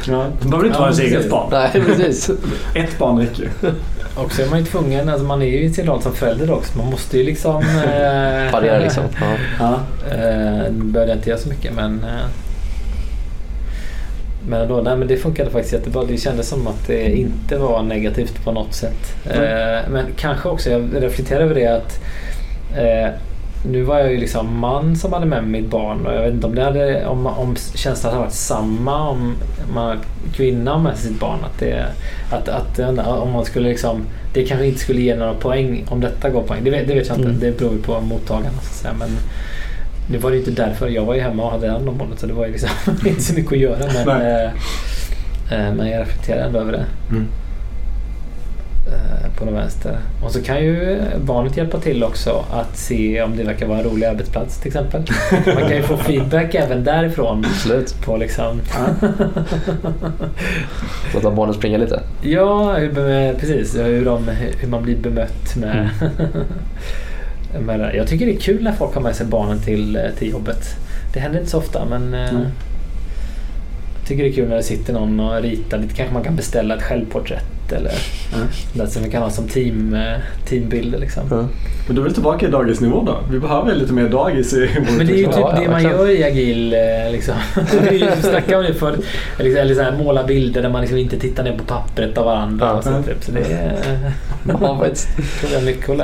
Ja, 0.08 0.24
det 0.42 0.48
behöver 0.48 0.66
inte 0.66 0.76
Ja, 0.78 0.80
vara 0.80 0.90
ens 0.90 1.00
eget 1.00 1.30
barn. 1.30 1.48
Nej, 1.50 1.82
precis. 1.86 2.30
Ett 2.74 2.98
barn 2.98 3.18
räcker 3.18 3.42
ju. 3.42 3.48
Och 4.14 4.32
så 4.32 4.42
är 4.42 4.50
man 4.50 4.58
ju 4.58 4.64
tvungen, 4.64 5.08
alltså 5.08 5.24
man 5.26 5.42
är 5.42 5.46
ju 5.46 5.60
i 5.60 5.70
sin 5.72 5.86
roll 5.86 6.02
som 6.02 6.12
förälder 6.12 6.50
också. 6.50 6.78
Man 6.78 6.90
måste 6.90 7.18
ju 7.18 7.24
liksom... 7.24 7.56
Eh, 7.90 8.50
Parera 8.50 8.78
liksom. 8.78 9.02
Ja. 9.20 9.36
Ja. 9.58 9.78
Eh, 10.14 10.64
jag 10.94 11.08
inte 11.16 11.30
göra 11.30 11.38
så 11.40 11.48
mycket 11.48 11.74
men... 11.74 12.04
Eh, 12.04 12.26
men 14.48 14.60
ändå, 14.60 14.80
nej 14.80 14.96
men 14.96 15.08
det 15.08 15.16
funkade 15.16 15.50
faktiskt 15.50 15.72
jättebra. 15.72 16.04
Det 16.04 16.16
kändes 16.16 16.48
som 16.48 16.66
att 16.66 16.86
det 16.86 17.16
inte 17.16 17.58
var 17.58 17.82
negativt 17.82 18.44
på 18.44 18.52
något 18.52 18.74
sätt. 18.74 19.16
Eh, 19.30 19.90
men 19.90 20.06
kanske 20.16 20.48
också, 20.48 20.70
jag 20.70 21.02
reflekterar 21.02 21.40
över 21.40 21.54
det 21.54 21.66
att 21.66 22.00
eh, 22.76 23.14
nu 23.66 23.82
var 23.82 23.98
jag 23.98 24.12
ju 24.12 24.18
liksom 24.18 24.58
man 24.58 24.96
som 24.96 25.12
hade 25.12 25.26
med 25.26 25.44
mig 25.44 25.62
mitt 25.62 25.70
barn 25.70 26.06
och 26.06 26.14
jag 26.14 26.22
vet 26.22 26.34
inte 26.34 26.46
om, 26.46 26.54
det 26.54 26.64
hade, 26.64 27.06
om, 27.06 27.26
om 27.26 27.56
känslan 27.74 28.12
hade 28.12 28.24
varit 28.24 28.34
samma 28.34 29.08
om 29.08 29.34
man 29.74 29.98
kvinna 30.34 30.78
med 30.78 30.96
sitt 30.96 31.20
barn. 31.20 31.38
Att 31.44 31.58
det, 31.58 31.86
att, 32.30 32.48
att, 32.48 32.78
om 33.06 33.32
man 33.32 33.44
skulle 33.44 33.68
liksom, 33.68 34.02
det 34.34 34.44
kanske 34.44 34.66
inte 34.66 34.78
skulle 34.78 35.00
ge 35.00 35.16
några 35.16 35.34
poäng 35.34 35.84
om 35.88 36.00
detta 36.00 36.30
går 36.30 36.42
poäng. 36.42 36.64
Det 36.64 36.70
vet, 36.70 36.88
det 36.88 36.94
vet 36.94 37.08
jag 37.08 37.16
inte. 37.16 37.28
Mm. 37.28 37.40
Det 37.40 37.58
beror 37.58 37.72
ju 37.72 37.82
på 37.82 38.00
mottagarna. 38.00 38.60
Så 38.62 38.70
att 38.70 38.74
säga. 38.74 38.94
Men 38.98 39.10
nu 40.10 40.18
var 40.18 40.30
det 40.30 40.36
inte 40.38 40.50
därför. 40.50 40.88
Jag 40.88 41.04
var 41.04 41.14
ju 41.14 41.20
hemma 41.20 41.44
och 41.44 41.50
hade 41.50 41.70
hand 41.70 41.88
om 41.88 41.98
barnet 41.98 42.18
så 42.20 42.26
det 42.26 42.32
var 42.32 42.46
ju 42.46 42.52
liksom 42.52 42.70
inte 43.06 43.22
så 43.22 43.34
mycket 43.34 43.52
att 43.52 43.58
göra. 43.58 44.04
Men, 44.06 44.22
eh, 44.22 44.44
eh, 45.52 45.74
men 45.74 45.88
jag 45.88 46.00
reflekterar 46.00 46.46
ändå 46.46 46.58
över 46.58 46.72
det. 46.72 46.84
Mm. 47.10 47.26
eh, 48.86 49.30
På 49.38 49.44
den 49.44 49.54
vänster. 49.54 49.98
Och 50.24 50.30
så 50.30 50.42
kan 50.42 50.64
ju 50.64 50.98
barnet 51.24 51.56
hjälpa 51.56 51.78
till 51.80 52.04
också 52.04 52.44
att 52.52 52.76
se 52.76 53.22
om 53.22 53.36
det 53.36 53.44
verkar 53.44 53.66
vara 53.66 53.78
en 53.78 53.84
rolig 53.84 54.06
arbetsplats 54.06 54.60
till 54.60 54.68
exempel. 54.68 55.02
Man 55.46 55.62
kan 55.62 55.76
ju 55.76 55.82
få 55.82 55.96
feedback 55.96 56.54
även 56.54 56.84
därifrån. 56.84 57.44
Absolut. 57.44 58.02
På 58.04 58.16
liksom... 58.16 58.60
Låta 61.14 61.30
barnet 61.30 61.56
springa 61.56 61.78
lite. 61.78 62.00
Ja, 62.22 62.76
precis. 63.40 63.76
Hur, 63.76 64.04
de, 64.04 64.28
hur 64.60 64.68
man 64.68 64.82
blir 64.82 64.96
bemött 64.96 65.56
med, 65.56 65.90
med 66.00 66.10
det. 67.52 67.96
Jag 67.96 68.06
tycker 68.08 68.26
det 68.26 68.32
är 68.32 68.40
kul 68.40 68.62
när 68.62 68.72
folk 68.72 68.94
har 68.94 69.02
med 69.02 69.16
sig 69.16 69.26
barnen 69.26 69.60
till, 69.60 69.96
eh, 69.96 70.02
till 70.18 70.30
jobbet. 70.30 70.64
Det 71.14 71.20
händer 71.20 71.38
inte 71.38 71.50
så 71.50 71.58
ofta 71.58 71.84
men 71.84 72.10
Nej. 72.10 72.22
jag 73.98 74.08
tycker 74.08 74.22
det 74.22 74.28
är 74.30 74.32
kul 74.32 74.48
när 74.48 74.56
det 74.56 74.62
sitter 74.62 74.92
någon 74.92 75.20
och 75.20 75.42
ritar 75.42 75.78
lite. 75.78 75.94
Kanske 75.94 76.14
man 76.14 76.24
kan 76.24 76.36
beställa 76.36 76.76
ett 76.76 76.82
självporträtt 76.82 77.72
eller 77.72 77.92
Ja. 78.32 78.38
det 78.72 78.86
som 78.86 79.02
vi 79.02 79.10
kan 79.10 79.22
ha 79.22 79.30
som 79.30 79.48
team, 79.48 79.94
eh, 79.94 80.18
teambilder. 80.48 80.98
Liksom. 80.98 81.22
Ja. 81.30 81.48
Men 81.86 81.96
då 81.96 82.02
är 82.02 82.08
vi 82.08 82.14
tillbaka 82.14 82.46
i 82.46 82.50
dagisnivå 82.50 83.02
då. 83.06 83.18
Vi 83.30 83.38
behöver 83.38 83.74
lite 83.74 83.92
mer 83.92 84.08
dagis 84.08 84.52
i 84.52 84.70
vår 84.88 84.96
Men 84.96 85.06
det 85.06 85.12
är 85.12 85.16
ju 85.16 85.24
typ 85.26 85.34
Ja, 85.36 85.52
ja, 85.54 85.60
det 85.60 85.68
man 85.68 85.82
gör 85.82 86.10
i 86.10 86.24
agil. 86.24 86.74
Liksom. 87.12 87.34
Vi 87.90 88.08
snackade 88.20 88.56
om 88.56 88.62
det 88.62 88.74
för 88.74 88.96
eller, 89.38 89.56
eller 89.56 89.74
så 89.74 89.82
här, 89.82 89.92
måla 89.92 90.24
bilder 90.24 90.62
där 90.62 90.68
man 90.68 90.80
liksom 90.80 90.98
inte 90.98 91.18
tittar 91.18 91.44
ner 91.44 91.58
på 91.58 91.64
pappret 91.64 92.18
av 92.18 92.24
varandra. 92.24 92.66
Ja. 92.66 92.72
och 92.72 92.84
så, 92.84 93.02
typ. 93.02 93.24
så 93.24 93.32
det 93.32 93.40
är, 93.40 93.76
Ja, 94.48 94.78
faktiskt. 94.80 95.08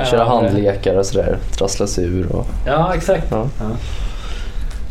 Köra 0.05 0.25
handlekar 0.25 0.95
och 0.99 1.07
sådär. 1.07 1.39
Trassla 1.59 1.87
sig 1.87 2.05
ur 2.05 2.33
och... 2.33 2.47
Ja, 2.67 2.95
exakt. 2.95 3.27
Ja. 3.31 3.49
Ja. 3.61 3.67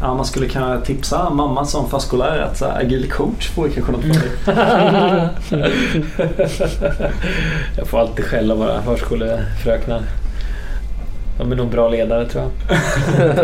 Ja, 0.02 0.14
man 0.14 0.26
skulle 0.26 0.48
kunna 0.48 0.82
tipsa 0.82 1.30
mamma 1.30 1.66
som 1.66 1.90
förskollärare 1.90 2.46
att 2.46 2.58
så 2.58 2.66
här, 2.66 2.82
agil 2.82 3.12
coach 3.12 3.58
vore 3.58 3.70
kanske 3.70 3.92
något 3.92 4.02
för 4.02 4.10
dig. 4.10 5.72
jag 7.78 7.88
får 7.88 8.00
alltid 8.00 8.26
skäll 8.26 8.52
av 8.52 8.58
våra 8.58 8.82
förskolefröknar. 8.82 10.02
De 11.38 11.52
är 11.52 11.56
nog 11.56 11.70
bra 11.70 11.90
ledare 11.90 12.26
tror 12.26 12.44
jag. 12.44 12.52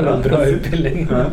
De 0.04 0.22
bra 0.30 0.46
utbildning. 0.46 1.08
Ja. 1.12 1.24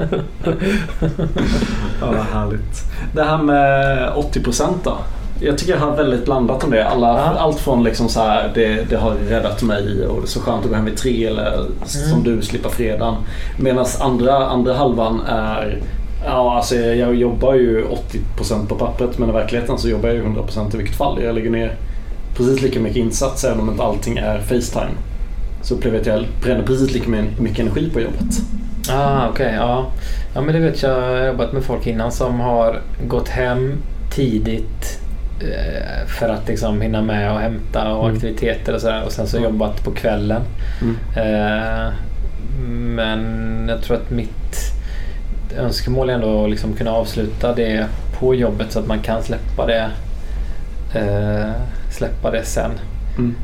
Ja, 2.01 2.07
vad 2.07 2.17
härligt. 2.17 2.85
Det 3.15 3.23
här 3.23 3.39
med 3.39 4.09
80% 4.13 4.75
då? 4.85 4.99
Jag 5.41 5.59
tycker 5.59 5.73
jag 5.73 5.81
har 5.81 5.97
väldigt 5.97 6.25
blandat 6.25 6.65
om 6.65 6.71
det. 6.71 6.89
Alla, 6.89 7.07
Ja. 7.07 7.39
Allt 7.39 7.59
från 7.59 7.85
liksom 7.85 8.09
så 8.09 8.21
här, 8.21 8.51
det, 8.55 8.91
det 8.91 8.97
har 8.97 9.15
räddat 9.15 9.63
mig 9.63 10.07
och 10.07 10.21
det 10.21 10.25
är 10.25 10.29
så 10.29 10.41
skönt 10.41 10.65
att 10.65 10.71
gå 10.71 10.77
hem 10.77 10.85
vid 10.85 10.97
tre 10.97 11.27
eller 11.27 11.65
som 11.85 12.25
du 12.25 12.43
slippa 12.43 12.69
fredagen. 12.69 13.15
Medan 13.59 13.87
andra, 14.01 14.47
andra 14.47 14.75
halvan 14.75 15.21
är 15.29 15.79
Ja, 16.25 16.57
alltså 16.57 16.75
jag, 16.77 16.97
jag 16.97 17.15
jobbar 17.15 17.55
ju 17.55 17.85
80% 18.39 18.67
på 18.69 18.75
pappret 18.75 19.19
men 19.19 19.29
i 19.29 19.33
verkligheten 19.33 19.79
så 19.79 19.89
jobbar 19.89 20.09
jag 20.09 20.17
ju 20.17 20.25
100% 20.25 20.75
i 20.75 20.77
vilket 20.77 20.97
fall. 20.97 21.23
Jag 21.23 21.35
lägger 21.35 21.51
ner 21.51 21.77
precis 22.37 22.63
lika 22.63 22.81
mycket 22.81 22.97
insats 22.97 23.45
även 23.45 23.61
om 23.61 23.71
inte 23.71 23.83
allting 23.83 24.19
är 24.19 24.39
Facetime. 24.39 24.95
Så 25.63 25.75
upplever 25.75 25.97
jag 25.97 26.01
att 26.01 26.07
jag 26.07 26.25
bränner 26.43 26.63
precis 26.63 26.95
lika 26.95 27.11
mycket 27.39 27.59
energi 27.59 27.91
på 27.91 28.01
jobbet. 28.01 28.43
Ah, 28.91 29.29
okej. 29.29 29.55
ja. 29.57 29.87
ja, 30.35 30.41
men 30.41 30.55
det 30.55 30.61
vet 30.61 30.83
jag. 30.83 30.91
Jag 30.93 31.19
har 31.19 31.27
jobbat 31.27 31.53
med 31.53 31.65
folk 31.65 31.87
innan 31.87 32.13
som 32.13 32.41
har 32.41 32.81
gått 33.09 33.29
hem 33.29 33.75
tidigt 34.11 35.01
för 36.07 36.29
att 36.29 36.49
liksom 36.49 36.81
hinna 36.81 37.03
med 37.03 37.33
och 37.33 37.41
hämta 37.41 37.95
och 37.95 38.05
Mm. 38.05 38.17
aktiviteter 38.17 38.75
och 38.75 38.81
sådär. 38.81 39.03
Och 39.05 39.13
sen 39.13 39.27
så 39.27 39.37
Ja. 39.37 39.43
jobbat 39.43 39.85
på 39.85 39.91
kvällen. 39.91 40.43
Mm. 40.83 40.97
Eh, 41.17 41.93
men 42.71 43.67
jag 43.69 43.83
tror 43.83 43.97
att 43.97 44.11
mitt 44.11 44.57
önskemål 45.59 46.11
är 46.11 46.15
ändå 46.15 46.45
att 46.45 46.51
liksom 46.51 46.73
kunna 46.73 46.91
avsluta 46.91 47.55
det 47.55 47.87
på 48.19 48.35
jobbet 48.35 48.73
så 48.73 48.79
att 48.79 48.87
man 48.87 48.99
kan 49.01 49.23
släppa 49.23 49.67
det, 49.67 49.91
eh, 50.95 51.51
släppa 51.91 52.31
det 52.31 52.45
sen. 52.45 52.71
Mm. 53.19 53.35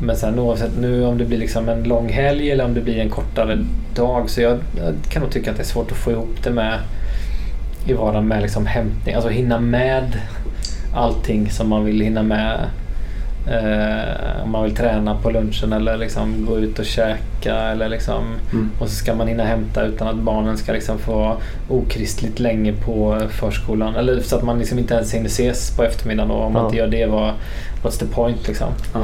Men 0.00 0.16
sen 0.16 0.38
oavsett 0.38 0.78
nu 0.80 1.04
om 1.04 1.18
det 1.18 1.24
blir 1.24 1.38
liksom 1.38 1.68
en 1.68 1.82
lång 1.82 2.08
helg 2.08 2.50
eller 2.50 2.64
om 2.64 2.74
det 2.74 2.80
blir 2.80 2.98
en 2.98 3.10
kortare 3.10 3.58
dag 3.94 4.30
så 4.30 4.40
jag, 4.40 4.58
jag 4.78 4.94
kan 5.10 5.22
nog 5.22 5.30
tycka 5.32 5.50
att 5.50 5.56
det 5.56 5.62
är 5.62 5.66
svårt 5.66 5.90
att 5.92 5.96
få 5.98 6.10
ihop 6.10 6.42
det 6.42 6.50
med 6.50 6.78
i 7.86 7.92
vardagen 7.92 8.28
med 8.28 8.42
liksom 8.42 8.66
hämtning. 8.66 9.14
Alltså 9.14 9.30
hinna 9.30 9.60
med 9.60 10.20
allting 10.94 11.50
som 11.50 11.68
man 11.68 11.84
vill 11.84 12.00
hinna 12.00 12.22
med. 12.22 12.60
Eh, 13.46 14.42
om 14.44 14.50
man 14.50 14.64
vill 14.64 14.76
träna 14.76 15.14
på 15.16 15.30
lunchen 15.30 15.72
eller 15.72 15.96
liksom 15.96 16.46
gå 16.48 16.58
ut 16.58 16.78
och 16.78 16.84
käka 16.84 17.54
eller 17.56 17.88
liksom 17.88 18.24
Mm. 18.52 18.70
och 18.80 18.88
så 18.88 18.94
ska 18.94 19.14
man 19.14 19.28
hinna 19.28 19.44
hämta 19.44 19.82
utan 19.82 20.08
att 20.08 20.16
barnen 20.16 20.58
ska 20.58 20.72
liksom 20.72 20.98
få 20.98 21.12
vara 21.18 21.36
okristligt 21.68 22.38
länge 22.40 22.72
på 22.72 23.20
förskolan. 23.30 23.94
Eller 23.96 24.20
så 24.20 24.36
att 24.36 24.42
man 24.42 24.58
liksom 24.58 24.78
inte 24.78 24.94
ens 24.94 25.14
hinner 25.14 25.26
ses 25.26 25.76
på 25.76 25.82
eftermiddagen 25.84 26.30
och 26.30 26.46
om 26.46 26.52
man 26.52 26.62
Ja. 26.62 26.66
inte 26.68 26.76
gör 26.78 26.86
det, 26.86 27.06
vad, 27.06 27.32
what's 27.82 27.98
the 27.98 28.06
point 28.06 28.48
liksom? 28.48 28.68
Ja. 28.94 29.00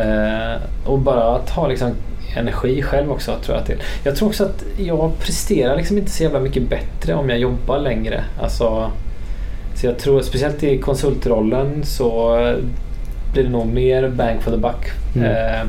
Eh, 0.00 0.56
och 0.86 0.98
bara 0.98 1.36
att 1.36 1.50
ha 1.50 1.66
liksom 1.68 1.90
energi 2.36 2.82
själv 2.82 3.10
också 3.12 3.32
tror 3.44 3.56
jag 3.56 3.66
till. 3.66 3.76
Jag 4.04 4.16
tror 4.16 4.28
också 4.28 4.44
att 4.44 4.64
jag 4.78 5.18
presterar 5.18 5.76
liksom 5.76 5.98
inte 5.98 6.10
så 6.10 6.22
jävla 6.22 6.40
mycket 6.40 6.68
bättre 6.70 7.14
om 7.14 7.28
jag 7.30 7.38
jobbar 7.38 7.78
längre. 7.78 8.24
Alltså, 8.42 8.90
så 9.74 9.86
jag 9.86 9.98
tror 9.98 10.22
speciellt 10.22 10.62
i 10.62 10.78
konsultrollen 10.78 11.84
så 11.84 12.36
blir 13.32 13.42
det 13.44 13.50
nog 13.50 13.66
mer 13.66 14.08
bang 14.08 14.42
for 14.42 14.50
the 14.50 14.56
buck. 14.56 14.90
Mm. 15.16 15.30
Eh, 15.30 15.66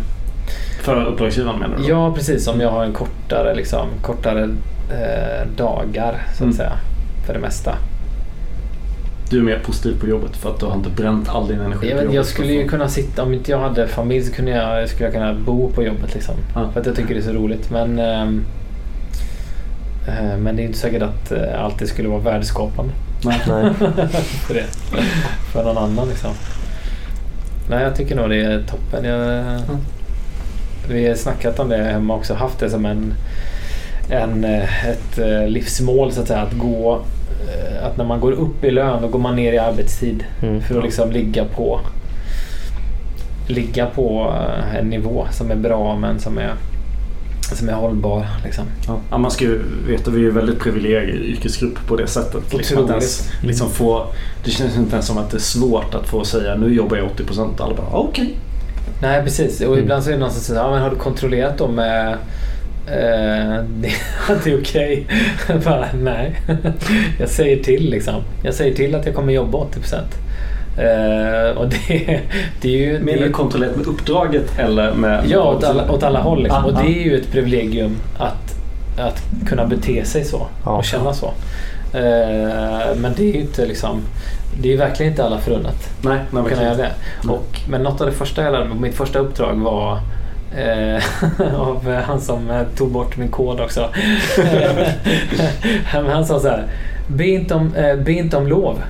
För 0.82 1.06
uppdragsgivaren 1.06 1.60
menar 1.60 1.78
du? 1.78 1.84
Ja, 1.90 2.14
precis. 2.16 2.48
Om 2.48 2.62
jag 2.62 2.70
har 2.72 2.84
en 2.84 2.94
kortare, 2.94 3.56
liksom, 3.56 3.88
kortare 4.02 4.44
eh, 4.92 5.48
dagar 5.58 6.16
så 6.28 6.34
att 6.36 6.42
Mm. 6.42 6.54
säga. 6.54 6.72
För 7.26 7.34
det 7.34 7.40
mesta. 7.40 7.76
Du 9.30 9.40
är 9.40 9.44
mer 9.44 9.60
positiv 9.66 10.00
på 10.00 10.08
jobbet 10.08 10.36
för 10.38 10.50
att 10.50 10.60
du 10.60 10.66
har 10.66 10.76
inte 10.76 10.90
bränt 10.90 11.30
all 11.30 11.48
din 11.48 11.60
energi 11.60 11.88
Jag, 11.90 11.98
på 11.98 12.04
jobbet. 12.04 12.16
jag 12.16 12.26
skulle 12.26 12.54
ju 12.54 12.68
kunna 12.68 12.88
sitta, 12.90 13.24
om 13.24 13.34
inte 13.34 13.52
jag 13.52 13.60
hade 13.60 13.88
familj 13.88 14.22
så 14.26 14.34
kunde 14.34 14.52
jag, 14.52 14.90
skulle 14.90 15.06
jag 15.06 15.14
kunna 15.14 15.34
bo 15.34 15.70
på 15.70 15.84
jobbet. 15.84 16.14
Liksom. 16.14 16.36
Ja. 16.56 16.70
För 16.74 16.80
att 16.80 16.86
jag 16.86 16.96
tycker 16.96 17.14
det 17.14 17.20
är 17.20 17.24
så 17.24 17.32
roligt. 17.34 17.70
Men, 17.72 18.00
ehm, 18.00 18.46
eh, 20.08 20.38
men 20.38 20.56
det 20.56 20.62
är 20.62 20.66
inte 20.66 20.78
säkert 20.80 21.02
att 21.02 21.32
eh, 21.32 21.64
allt 21.64 21.80
det 21.80 21.88
skulle 21.88 22.10
vara 22.10 22.20
värdeskapande. 22.20 22.94
Nej. 23.25 23.42
Nej. 23.48 23.74
för 24.48 24.53
det. 24.53 24.65
För 25.51 25.63
någon 25.63 25.77
annan 25.77 26.10
liksom. 26.10 26.32
Nej, 27.70 27.84
jag 27.84 27.96
tycker 27.96 28.15
nog 28.15 28.30
det 28.30 28.42
är 28.42 28.63
toppen. 28.63 29.06
Jag, 29.06 29.60
Vi 30.89 31.08
har 31.08 31.15
snackat 31.15 31.60
om 31.60 31.70
det 31.70 31.77
hemma 31.77 32.15
också. 32.15 32.34
Haft 32.34 32.60
det 32.60 32.70
som 32.70 32.86
en, 32.86 33.13
en, 34.10 34.44
eh, 34.44 34.88
ett 34.88 35.18
eh, 35.18 35.48
livsmål 35.48 36.12
så 36.12 36.22
att 36.22 36.27
säga. 36.27 36.42
Att 36.42 36.53
gå 36.53 37.01
eh, 37.53 37.86
att 37.86 37.98
när 37.98 38.06
man 38.06 38.20
går 38.20 38.32
upp 38.32 38.63
i 38.63 38.72
lön 38.72 39.01
då 39.01 39.08
går 39.08 39.20
man 39.20 39.36
ner 39.36 39.53
i 39.53 39.58
arbetstid. 39.58 40.24
Mm. 40.42 40.62
För 40.62 40.77
att 40.77 40.84
liksom 40.84 41.12
ligga 41.12 41.46
på 41.46 41.80
ligga 43.48 43.86
på 43.86 44.34
en 44.75 44.89
nivå 44.89 45.27
som 45.32 45.51
är 45.51 45.56
bra 45.56 45.96
men 45.96 46.20
som 46.20 46.38
är, 46.38 46.53
som 47.56 47.70
är 47.70 47.74
hållbar. 47.74 48.26
Liksom. 48.44 48.66
Ja, 49.12 49.18
man 49.18 49.32
ska 49.32 49.46
ju 49.46 49.62
veta 49.88 50.12
vi 50.12 50.18
är 50.18 50.22
ju 50.24 50.32
väldigt 50.32 50.60
privilegierad 50.60 51.10
yrkesgrupp 51.10 51.88
på 51.88 51.96
det 51.96 52.08
sättet. 52.08 52.54
Liksom 52.54 52.84
att 52.84 52.90
ens, 52.90 53.20
Otroligt. 53.22 53.48
liksom 53.48 53.70
få, 53.70 54.06
det 54.46 54.52
känns 54.52 54.78
inte 54.78 54.94
ens 54.94 55.08
som 55.08 55.18
att 55.18 55.32
det 55.32 55.38
är 55.38 55.42
svårt 55.42 55.96
att 55.96 56.08
få 56.08 56.26
säga 56.26 56.56
nu 56.56 56.74
jobbar 56.74 56.98
jag 56.98 57.08
80% 57.10 57.62
alla 57.64 57.76
bara 57.76 57.88
okej. 57.92 58.34
Nej 59.02 59.24
precis 59.24 59.62
och 59.62 59.68
Mm. 59.68 59.80
ibland 59.80 60.04
så 60.04 60.10
är 60.10 60.14
det 60.14 60.20
någon 60.20 60.32
som 60.32 60.42
säger 60.42 60.62
ja, 60.62 60.72
men 60.72 60.82
har 60.82 60.90
du 60.90 60.96
kontrollerat 60.96 61.58
då 61.58 61.68
med 61.68 62.14
att 64.30 64.44
det 64.44 64.52
är 64.52 64.62
okej? 64.62 65.08
Bara, 65.66 65.86
Nej, 66.04 66.36
jag 67.20 67.30
säger 67.30 67.64
till 67.64 67.90
liksom. 67.90 68.14
Jag 68.44 68.54
säger 68.54 68.76
till 68.76 68.96
att 68.96 69.06
jag 69.06 69.16
kommer 69.16 69.34
jobba 69.34 69.58
80%. 69.58 69.96
Eh, 70.77 71.58
och 71.58 71.68
det, 71.68 72.22
det 72.62 72.68
är 72.68 72.77
ju... 72.77 73.00
Menar 73.00 73.24
du 73.24 73.30
kontrollerat 73.30 73.75
med 73.75 73.88
uppdraget 73.88 74.60
eller 74.60 74.94
med... 74.94 75.24
Ja, 75.27 75.44
åt 75.44 75.63
alla, 75.63 75.92
åt 75.92 76.03
alla 76.03 76.20
håll. 76.22 76.44
Liksom. 76.44 76.63
Ah, 76.63 76.68
och 76.68 76.77
ah. 76.77 76.82
det 76.82 76.88
är 76.88 77.03
ju 77.03 77.18
ett 77.18 77.32
privilegium 77.32 77.98
att, 78.18 78.56
att 79.00 79.24
kunna 79.48 79.65
bete 79.65 80.06
sig 80.06 80.25
så 80.25 80.48
Ja. 80.65 80.72
och 80.72 80.86
känna 80.86 81.13
så. 81.13 81.25
Eh, 81.94 82.96
men 82.96 83.13
det 83.15 83.24
är 83.24 83.34
ju 83.34 83.39
inte 83.39 83.65
liksom... 83.65 84.01
Det 84.62 84.74
är 84.74 84.77
verkligen 84.77 85.12
inte 85.12 85.24
alla 85.24 85.38
förunnat 85.38 85.89
Nej, 86.01 86.20
nej 86.32 86.44
kunna 86.44 86.63
göra 86.63 86.75
det. 86.75 86.92
Nej. 87.24 87.36
Och, 87.36 87.60
men 87.70 87.84
något 87.84 88.01
av 88.01 88.08
det 88.08 88.13
första 88.13 88.44
jag 88.44 88.51
lärde 88.51 88.65
mig, 88.65 88.77
mitt 88.80 88.96
första 88.96 89.20
uppdrag 89.20 89.56
var 89.56 90.00
eh, 90.58 91.03
av 91.60 91.94
han 91.94 92.22
som 92.22 92.65
tog 92.75 92.92
bort 92.92 93.18
min 93.18 93.27
kod 93.27 93.60
också. 93.60 93.89
Han 96.08 96.25
sa 96.25 96.39
så 96.39 96.48
här, 96.48 96.68
be 97.08 97.25
inte 97.25 97.53
om, 97.53 97.72
be 98.06 98.12
inte 98.12 98.38
om 98.38 98.48
lov. 98.48 98.84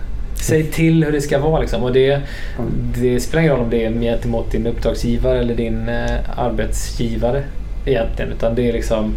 Säg 0.47 0.63
till 0.63 1.03
hur 1.03 1.11
det 1.11 1.21
ska 1.21 1.39
vara. 1.39 1.61
Liksom. 1.61 1.83
Och 1.83 1.93
det, 1.93 2.21
det 2.95 3.19
spelar 3.19 3.41
ingen 3.41 3.55
roll 3.55 3.63
om 3.63 3.69
det 3.69 3.85
är 3.85 3.91
gentemot 3.91 4.51
din 4.51 4.67
uppdragsgivare 4.67 5.39
eller 5.39 5.55
din 5.55 5.89
eh, 5.89 6.39
arbetsgivare 6.39 7.43
egentligen. 7.85 8.31
Utan 8.31 8.55
det 8.55 8.69
är 8.69 8.73
liksom 8.73 9.13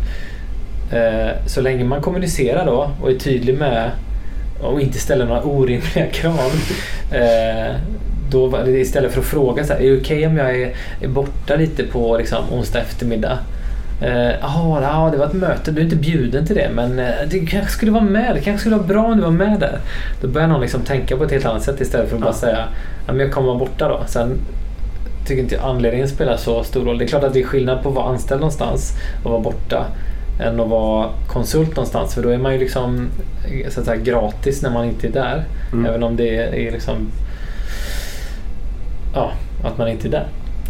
eh, 0.92 1.46
så 1.46 1.60
länge 1.60 1.84
man 1.84 2.00
kommunicerar 2.00 2.66
då 2.66 2.90
och 3.02 3.10
är 3.10 3.18
tydlig 3.18 3.58
med 3.58 3.90
och 4.60 4.80
inte 4.80 4.98
ställer 4.98 5.26
några 5.26 5.42
orimliga 5.42 6.06
krav. 6.12 6.52
Eh, 7.12 7.74
då, 8.30 8.66
istället 8.68 9.12
för 9.12 9.20
att 9.20 9.26
fråga 9.26 9.64
så 9.64 9.72
här, 9.72 9.80
är 9.80 9.90
det 9.90 10.00
okej 10.00 10.26
om 10.26 10.36
jag 10.36 10.60
är, 10.60 10.74
är 11.00 11.08
borta 11.08 11.56
lite 11.56 11.82
på 11.82 12.18
liksom, 12.18 12.44
onsdag 12.52 12.80
eftermiddag? 12.80 13.38
Eh, 14.00 14.30
Jaha, 14.40 14.82
ja, 14.82 15.08
det 15.12 15.16
var 15.18 15.26
ett 15.26 15.32
möte. 15.32 15.70
Du 15.70 15.80
är 15.80 15.84
inte 15.84 15.96
bjuden 15.96 16.46
till 16.46 16.56
det 16.56 16.70
men 16.74 16.98
eh, 16.98 17.06
det 17.30 17.38
kanske 17.38 17.72
skulle 17.72 17.92
vara 17.92 18.02
med. 18.04 18.34
Det 18.34 18.40
kanske 18.40 18.60
skulle 18.60 18.76
vara 18.76 18.86
bra 18.86 19.04
om 19.04 19.16
du 19.16 19.22
var 19.22 19.30
med 19.30 19.60
där. 19.60 19.78
Då 20.20 20.28
börjar 20.28 20.48
någon 20.48 20.60
liksom 20.60 20.80
tänka 20.80 21.16
på 21.16 21.24
ett 21.24 21.30
helt 21.30 21.46
annat 21.46 21.62
sätt 21.62 21.80
istället 21.80 22.08
för 22.08 22.16
att 22.16 22.20
Ja. 22.20 22.26
bara 22.26 22.34
säga 22.34 22.64
men 23.06 23.18
jag 23.20 23.32
kommer 23.32 23.46
vara 23.48 23.58
borta 23.58 23.88
då. 23.88 24.00
Sen 24.06 24.38
tycker 25.26 25.42
inte 25.42 25.60
anledningen 25.60 26.08
spelar 26.08 26.36
så 26.36 26.62
stor 26.64 26.84
roll. 26.84 26.98
Det 26.98 27.04
är 27.04 27.08
klart 27.08 27.24
att 27.24 27.32
det 27.32 27.40
är 27.40 27.44
skillnad 27.46 27.82
på 27.82 27.88
att 27.88 27.94
vara 27.94 28.08
anställd 28.08 28.40
någonstans 28.40 28.92
och 29.24 29.30
vara 29.30 29.40
borta 29.42 29.86
än 30.40 30.60
att 30.60 30.68
vara 30.68 31.08
konsult 31.28 31.70
någonstans. 31.70 32.14
För 32.14 32.22
då 32.22 32.28
är 32.28 32.38
man 32.38 32.52
ju 32.52 32.58
liksom 32.58 33.08
så 33.68 33.80
att 33.80 33.86
säga, 33.86 33.96
gratis 34.02 34.62
när 34.62 34.70
man 34.70 34.84
inte 34.84 35.06
är 35.06 35.12
där. 35.12 35.44
Mm. 35.72 35.86
Även 35.86 36.02
om 36.02 36.16
det 36.16 36.36
är 36.66 36.72
liksom 36.72 36.96
ja, 39.14 39.32
att 39.64 39.78
man 39.78 39.88
inte 39.88 40.08
är 40.08 40.10
där. 40.10 40.26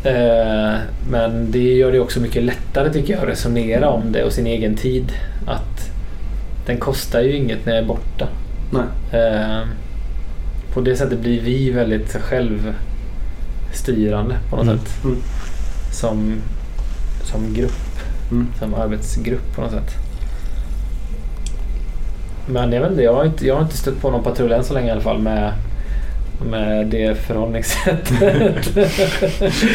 Eh, 0.06 0.78
men 1.10 1.50
det 1.50 1.75
gör 1.75 1.92
det 1.92 2.00
också 2.00 2.20
mycket 2.20 2.42
lättare 2.42 2.92
tycker 2.92 3.12
jag 3.14 3.22
att 3.22 3.28
resonera 3.28 3.88
om 3.90 4.12
det 4.12 4.25
och 4.25 4.32
sin 4.32 4.46
egen 4.46 4.76
tid. 4.76 5.12
Att 5.46 5.90
den 6.66 6.78
kostar 6.78 7.20
ju 7.20 7.36
inget 7.36 7.66
när 7.66 7.75
jag 7.75 7.82
är 7.82 7.88
borta. 7.88 8.28
Nej. 8.70 9.20
Eh, 9.22 9.60
på 10.75 10.80
det 10.80 10.96
sättet 10.96 11.20
blir 11.20 11.40
vi 11.40 11.70
väldigt 11.70 12.12
själv 12.16 12.75
styrande 13.75 14.34
på 14.50 14.56
något 14.56 14.64
Mm. 14.66 14.78
sätt. 14.78 15.04
Mm. 15.04 15.16
Som, 15.92 16.34
som 17.22 17.54
grupp, 17.54 18.00
Mm. 18.30 18.46
som 18.58 18.75
arbetsgrupp 18.75 19.54
på 19.56 19.60
något 19.62 19.70
sätt. 19.70 19.94
Men 22.48 22.72
jag 22.72 22.80
vet 22.80 22.90
inte, 22.90 23.02
jag 23.02 23.14
har 23.14 23.25
inte, 23.25 23.46
jag 23.46 23.54
har 23.54 23.62
inte 23.62 23.76
stött 23.76 24.00
på 24.00 24.10
någon 24.10 24.22
patrull 24.22 24.52
än 24.52 24.64
så 24.64 24.75
länge 24.75 24.88
i 24.88 24.90
alla 24.90 25.00
fall 25.00 25.18
med, 25.18 25.52
med 26.44 26.86
det 26.86 27.18
förhållningssättet. 27.26 28.74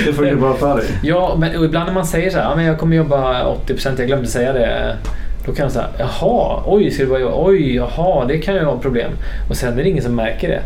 Det 0.05 0.13
du 0.29 0.35
bara 0.35 0.53
för 0.53 0.77
dig. 0.77 0.85
Ja, 1.03 1.35
men 1.39 1.63
ibland 1.63 1.85
när 1.85 1.93
man 1.93 2.05
säger 2.05 2.29
så 2.29 2.37
här, 2.37 2.55
men 2.55 2.65
jag 2.65 2.79
kommer 2.79 2.95
jobba 2.95 3.43
80%, 3.43 3.93
jag 3.97 4.07
glömde 4.07 4.27
säga 4.27 4.53
det. 4.53 4.97
Då 5.45 5.51
kan 5.53 5.63
jag 5.63 5.71
säga, 5.71 5.87
jaha, 5.97 6.63
oj, 6.65 6.91
ska 6.91 7.03
du 7.03 7.09
bara 7.09 7.19
jobba? 7.19 7.35
Oj, 7.37 7.75
jaha, 7.75 8.25
det 8.25 8.37
kan 8.37 8.55
ju 8.55 8.65
vara 8.65 8.77
problem. 8.77 9.11
Och 9.49 9.55
sen 9.57 9.79
är 9.79 9.83
det 9.83 9.89
ingen 9.89 10.03
som 10.03 10.15
märker 10.15 10.47
det. 10.49 10.61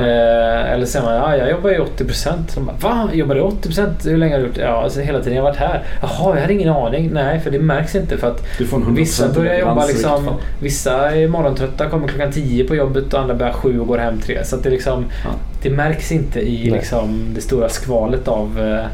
Eh, 0.00 0.72
eller 0.72 0.86
säger 0.86 1.06
man, 1.06 1.14
ja, 1.14 1.36
jag 1.36 1.50
jobbar 1.50 1.70
ju 1.70 1.78
80%. 1.78 2.32
Så 2.48 2.60
man, 2.60 2.74
Va? 2.80 3.08
Jobbar 3.12 3.34
du 3.34 3.40
80%? 3.40 4.08
Hur 4.08 4.16
länge 4.16 4.34
har 4.34 4.40
du 4.40 4.46
gjort 4.46 4.54
det? 4.54 4.62
Ja, 4.62 4.82
alltså, 4.82 5.00
hela 5.00 5.18
tiden 5.18 5.34
jag 5.36 5.42
har 5.42 5.50
varit 5.50 5.58
här. 5.60 5.82
Jaha, 6.02 6.34
jag 6.34 6.40
hade 6.40 6.52
ingen 6.52 6.68
aning. 6.68 7.10
Nej, 7.12 7.40
för 7.40 7.50
det 7.50 7.58
märks 7.58 7.94
inte. 7.94 8.18
För 8.18 8.26
att 8.30 8.46
Du 8.58 8.66
får 8.66 8.76
en 8.76 8.82
100% 8.82 8.96
vissa 8.96 9.28
börjar 9.28 9.58
jobba 9.58 9.86
liksom, 9.86 10.28
vissa 10.60 11.10
är 11.10 11.28
morgontrötta, 11.28 11.86
kommer 11.88 12.08
klockan 12.08 12.32
10 12.32 12.64
på 12.64 12.74
jobbet 12.74 13.14
och 13.14 13.20
andra 13.20 13.34
börjar 13.34 13.52
7 13.52 13.80
och 13.80 13.86
går 13.86 13.98
hem 13.98 14.20
3. 14.20 14.44
Så 14.44 14.56
det 14.56 14.70
liksom, 14.70 15.04
Ja. 15.24 15.30
det 15.62 15.70
märks 15.70 16.12
inte 16.12 16.40
i 16.40 16.70
liksom, 16.70 17.26
det 17.34 17.40
stora 17.40 17.68
skvalet 17.68 18.28
av 18.28 18.60
eh, 18.60 18.86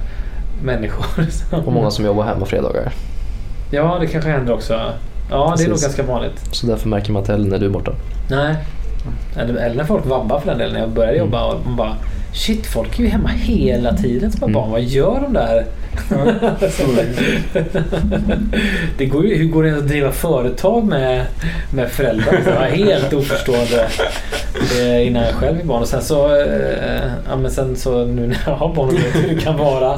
människor. 0.64 1.06
Och 1.66 1.72
många 1.72 1.90
som 1.90 2.04
jobbar 2.04 2.24
hemma 2.24 2.46
fredagar. 2.46 2.92
Ja, 3.70 3.96
det 4.00 4.06
kanske 4.06 4.30
händer 4.30 4.54
också. 4.54 4.80
Ja, 5.34 5.54
det 5.56 5.62
är 5.62 5.68
nog 5.68 5.74
Precis. 5.74 5.86
ganska 5.96 6.02
vanligt. 6.02 6.40
Så 6.52 6.66
därför 6.66 6.88
märker 6.88 7.12
man 7.12 7.22
inte 7.22 7.32
heller 7.32 7.50
när 7.50 7.58
du 7.58 7.66
är 7.66 7.70
borta. 7.70 7.92
Nej. 8.30 8.54
Eller, 9.36 9.54
eller 9.54 9.76
när 9.76 9.84
folk 9.84 10.06
vabbar 10.06 10.40
för 10.40 10.46
den 10.48 10.58
delen. 10.58 10.72
När 10.72 10.80
jag 10.80 10.90
började 10.90 11.16
Mm. 11.16 11.26
jobba 11.26 11.44
och 11.44 11.66
man 11.66 11.76
bara 11.76 11.96
Shit, 12.32 12.66
folk 12.66 12.98
är 12.98 13.02
ju 13.02 13.08
hemma 13.08 13.28
hela 13.28 13.96
tiden 13.96 14.32
som 14.32 14.42
Mm. 14.42 14.52
barn. 14.52 14.70
Vad 14.70 14.82
gör 14.82 15.20
de 15.20 15.32
där? 15.32 15.64
det 18.98 19.06
går 19.06 19.26
ju, 19.26 19.36
hur 19.36 19.44
går 19.48 19.62
det 19.64 19.76
att 19.78 19.88
driva 19.88 20.12
företag 20.12 20.84
med, 20.84 21.26
med 21.74 21.90
föräldrar? 21.90 22.68
Helt 22.70 23.12
oförstående 23.12 23.86
innan 25.06 25.22
jag 25.22 25.34
själv 25.34 25.56
fick 25.56 25.64
barn. 25.64 25.82
Och 25.82 25.88
sen 25.88 26.02
så, 26.02 26.36
eh, 26.36 27.06
ja, 27.30 27.36
men 27.36 27.50
sen 27.50 27.76
så 27.76 28.04
nu 28.04 28.26
när 28.26 28.38
jag 28.46 28.52
har 28.56 28.74
barn 28.74 28.88
och 28.88 28.94
vet 28.94 29.14
hur 29.14 29.34
det 29.34 29.40
kan 29.42 29.56
vara. 29.58 29.96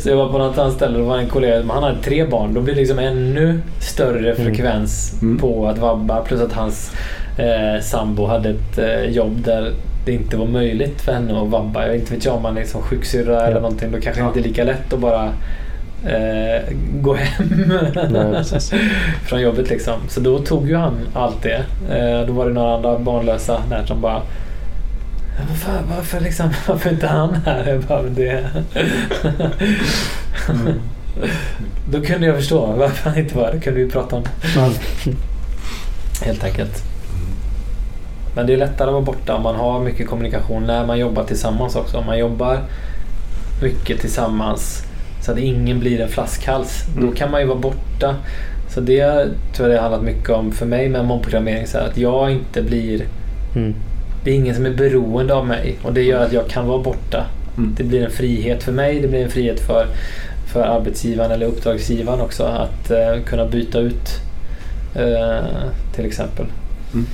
Så 0.00 0.08
jag 0.08 0.16
var 0.16 0.32
på 0.32 0.38
något 0.38 0.58
annat 0.58 0.72
ställe 0.74 0.98
och 0.98 1.06
var 1.06 1.18
en 1.18 1.28
kollega, 1.28 1.62
han 1.68 1.82
hade 1.82 2.02
tre 2.02 2.24
barn. 2.26 2.54
Då 2.54 2.60
blir 2.60 2.74
det 2.74 2.80
liksom 2.80 2.98
ännu 2.98 3.60
större 3.80 4.34
frekvens 4.34 5.12
Mm. 5.22 5.38
på 5.38 5.66
att 5.68 5.78
vabba. 5.78 6.20
Plus 6.22 6.40
att 6.40 6.52
hans 6.52 6.92
eh, 7.38 7.82
sambo 7.82 8.26
hade 8.26 8.48
ett 8.50 8.78
eh, 8.78 9.04
jobb 9.10 9.42
där 9.44 9.72
det 10.04 10.12
inte 10.12 10.36
var 10.36 10.46
möjligt 10.46 11.00
för 11.00 11.12
henne 11.12 11.42
att 11.42 11.48
vabba. 11.48 11.82
Jag 11.82 11.92
vet 11.92 12.00
inte 12.00 12.14
vet 12.14 12.24
jag 12.24 12.34
om 12.34 12.42
man 12.42 12.56
är 12.56 12.60
liksom 12.60 12.82
sjuksyrra 12.82 13.46
eller 13.46 13.60
någonting. 13.60 13.92
Då 13.92 14.00
kanske 14.00 14.22
Ja. 14.22 14.26
inte 14.26 14.40
är 14.40 14.42
lika 14.42 14.64
lätt 14.64 14.92
att 14.92 14.98
bara 15.00 15.28
eh, 16.06 16.62
gå 17.00 17.14
hem 17.14 17.48
Nej, 18.10 18.44
från 19.26 19.40
jobbet. 19.40 19.70
Liksom. 19.70 19.94
Så 20.08 20.20
då 20.20 20.38
tog 20.38 20.68
ju 20.68 20.76
han 20.76 20.98
allt 21.14 21.42
det. 21.42 21.64
Eh, 21.90 22.26
då 22.26 22.32
var 22.32 22.46
det 22.46 22.52
några 22.52 22.74
andra 22.74 22.98
barnlösa 22.98 23.62
där 23.70 23.86
som 23.86 24.00
bara 24.00 24.22
"Ja, 25.38 25.44
Varför, 25.48 25.72
varför, 25.96 26.20
liksom, 26.20 26.50
varför 26.68 26.90
inte 26.90 27.06
han 27.06 27.34
här? 27.46 27.68
Jag 27.68 27.80
bara, 27.82 28.02
"Men 28.02 28.14
det... 28.14 28.44
Då 31.90 32.00
kunde 32.02 32.26
jag 32.26 32.36
förstå 32.36 32.66
varför 32.66 33.10
han 33.10 33.18
inte 33.18 33.36
var 33.36 33.52
där. 33.52 33.60
kunde 33.60 33.84
vi 33.84 33.90
prata 33.90 34.16
om 34.16 34.22
det. 34.22 34.30
Helt 36.26 36.44
enkelt. 36.44 36.82
Men 38.34 38.46
det 38.46 38.52
är 38.52 38.56
lättare 38.56 38.86
att 38.88 38.92
vara 38.92 39.02
borta 39.04 39.34
om 39.34 39.42
man 39.42 39.56
har 39.56 39.80
mycket 39.80 40.08
kommunikation 40.08 40.62
när 40.66 40.86
man 40.86 40.98
jobbar 40.98 41.24
tillsammans 41.24 41.76
också. 41.76 41.96
Om 41.98 42.06
man 42.06 42.18
jobbar 42.18 42.58
mycket 43.62 44.00
tillsammans 44.00 44.84
så 45.20 45.32
att 45.32 45.38
ingen 45.38 45.80
blir 45.80 46.00
en 46.00 46.08
flaskhals. 46.08 46.84
Då 46.96 47.02
Mm. 47.02 47.14
kan 47.14 47.30
man 47.30 47.40
ju 47.40 47.46
vara 47.46 47.58
borta. 47.58 48.16
Så 48.68 48.80
det 48.80 49.04
tror 49.54 49.68
jag 49.68 49.70
det 49.70 49.74
har 49.74 49.90
handlat 49.90 50.02
mycket 50.02 50.30
om 50.30 50.52
för 50.52 50.66
mig 50.66 50.88
med 50.88 51.04
målprogrammering. 51.04 51.66
Så 51.66 51.78
att 51.78 51.98
jag 51.98 52.30
inte 52.30 52.62
blir... 52.62 53.02
Mm. 53.56 53.74
Det 54.24 54.30
är 54.30 54.34
ingen 54.34 54.54
som 54.54 54.66
är 54.66 54.70
beroende 54.70 55.34
av 55.34 55.46
mig 55.46 55.78
och 55.82 55.92
det 55.92 56.02
gör 56.02 56.24
att 56.24 56.32
jag 56.32 56.48
kan 56.48 56.66
vara 56.66 56.82
borta. 56.82 57.26
Mm. 57.58 57.74
Det 57.76 57.84
blir 57.84 58.04
en 58.04 58.10
frihet 58.10 58.62
för 58.62 58.72
mig. 58.72 59.00
Det 59.00 59.08
blir 59.08 59.24
en 59.24 59.30
frihet 59.30 59.60
för, 59.60 59.86
för 60.52 60.62
arbetsgivaren 60.62 61.30
eller 61.30 61.46
uppdragsgivaren 61.46 62.20
också 62.20 62.44
att 62.44 62.90
eh, 62.90 63.22
kunna 63.26 63.46
byta 63.46 63.78
ut 63.78 64.08
eh, 64.94 65.44
till 65.94 66.04
exempel. 66.06 66.46
Mm. 66.94 67.06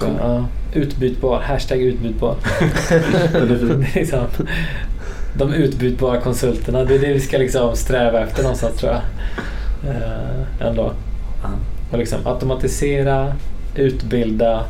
Jag. 0.00 0.10
Ja. 0.20 0.44
Utbytbar. 0.74 1.40
Hashtag 1.40 1.78
utbytbar. 1.82 2.36
Det 3.32 4.00
är 4.00 4.04
de 5.38 5.52
utbytbara 5.54 6.20
konsulterna. 6.20 6.84
Det 6.84 6.94
är 6.94 6.98
det 6.98 7.12
vi 7.12 7.20
ska 7.20 7.38
liksom 7.38 7.76
sträva 7.76 8.20
efter 8.20 8.42
någonstans 8.42 8.76
tror 8.76 8.92
jag. 8.92 9.00
Eh, 9.90 10.68
ändå. 10.68 10.92
Och 11.92 11.98
liksom 11.98 12.18
automatisera, 12.26 13.32
utbilda, 13.74 14.64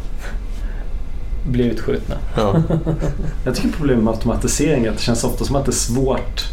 bli 1.47 1.65
utskjutna. 1.65 2.15
Ja. 2.37 2.63
Jag 3.45 3.55
tycker 3.55 3.69
problemet 3.69 4.05
med 4.05 4.15
automatisering 4.15 4.85
är 4.85 4.91
att 4.91 4.97
det 4.97 5.03
känns 5.03 5.25
ofta 5.25 5.45
som 5.45 5.57
att 5.57 5.65
det 5.65 5.71
är 5.71 5.73
svårt. 5.73 6.45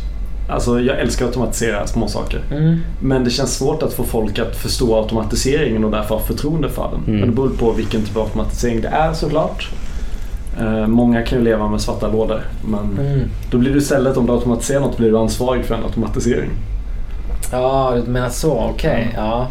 Alltså 0.50 0.82
jag 0.82 1.00
älskar 1.00 1.26
att 1.26 1.30
automatisera 1.30 1.88
små 1.88 2.08
saker. 2.08 2.42
Mm. 2.52 2.80
Men 3.00 3.24
det 3.24 3.30
känns 3.30 3.58
svårt 3.58 3.84
att 3.84 3.94
få 3.94 4.04
folk 4.04 4.40
att 4.40 4.56
förstå 4.56 5.02
automatiseringen 5.02 5.84
och 5.84 5.92
därför 5.92 6.16
ha 6.16 6.22
förtroende 6.22 6.70
för 6.70 6.90
den. 6.92 7.04
Mm. 7.08 7.20
Men 7.20 7.30
det 7.30 7.36
beror 7.36 7.50
på 7.50 7.72
vilken 7.72 8.02
typ 8.02 8.18
av 8.18 8.24
automatisering 8.24 8.82
det 8.82 8.88
är 8.88 9.14
såklart. 9.14 9.70
Eh, 10.60 10.88
många 10.88 11.22
kan 11.22 11.38
ju 11.38 11.44
leva 11.44 11.68
med 11.68 11.82
svarta 11.82 12.08
lådor. 12.08 12.42
Men 12.66 13.06
Mm. 13.08 13.20
då 13.52 13.58
blir 13.58 13.72
du 13.72 13.78
istället, 13.78 14.18
om 14.18 14.26
du 14.26 14.34
automatiserar 14.34 14.80
något, 14.80 14.98
blir 14.98 15.10
du 15.12 15.18
ansvarig 15.18 15.66
för 15.66 15.76
en 15.76 15.84
automatisering. 15.84 16.50
Ja, 17.52 17.94
du 18.06 18.12
menar 18.12 18.30
så. 18.30 18.70
Okej. 18.74 19.12
Ja. 19.16 19.22
Ja. 19.24 19.48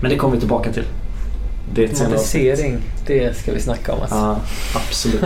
Men 0.00 0.10
det 0.10 0.16
kommer 0.16 0.34
vi 0.34 0.40
tillbaka 0.40 0.72
till. 0.72 0.84
Det 1.74 1.84
är. 1.84 1.88
Automatisering, 1.88 2.76
det 3.06 3.36
ska 3.36 3.52
vi 3.52 3.60
snacka 3.60 3.92
om 3.92 4.00
alltså. 4.00 4.16
Ja, 4.16 4.36
absolut. 4.74 5.20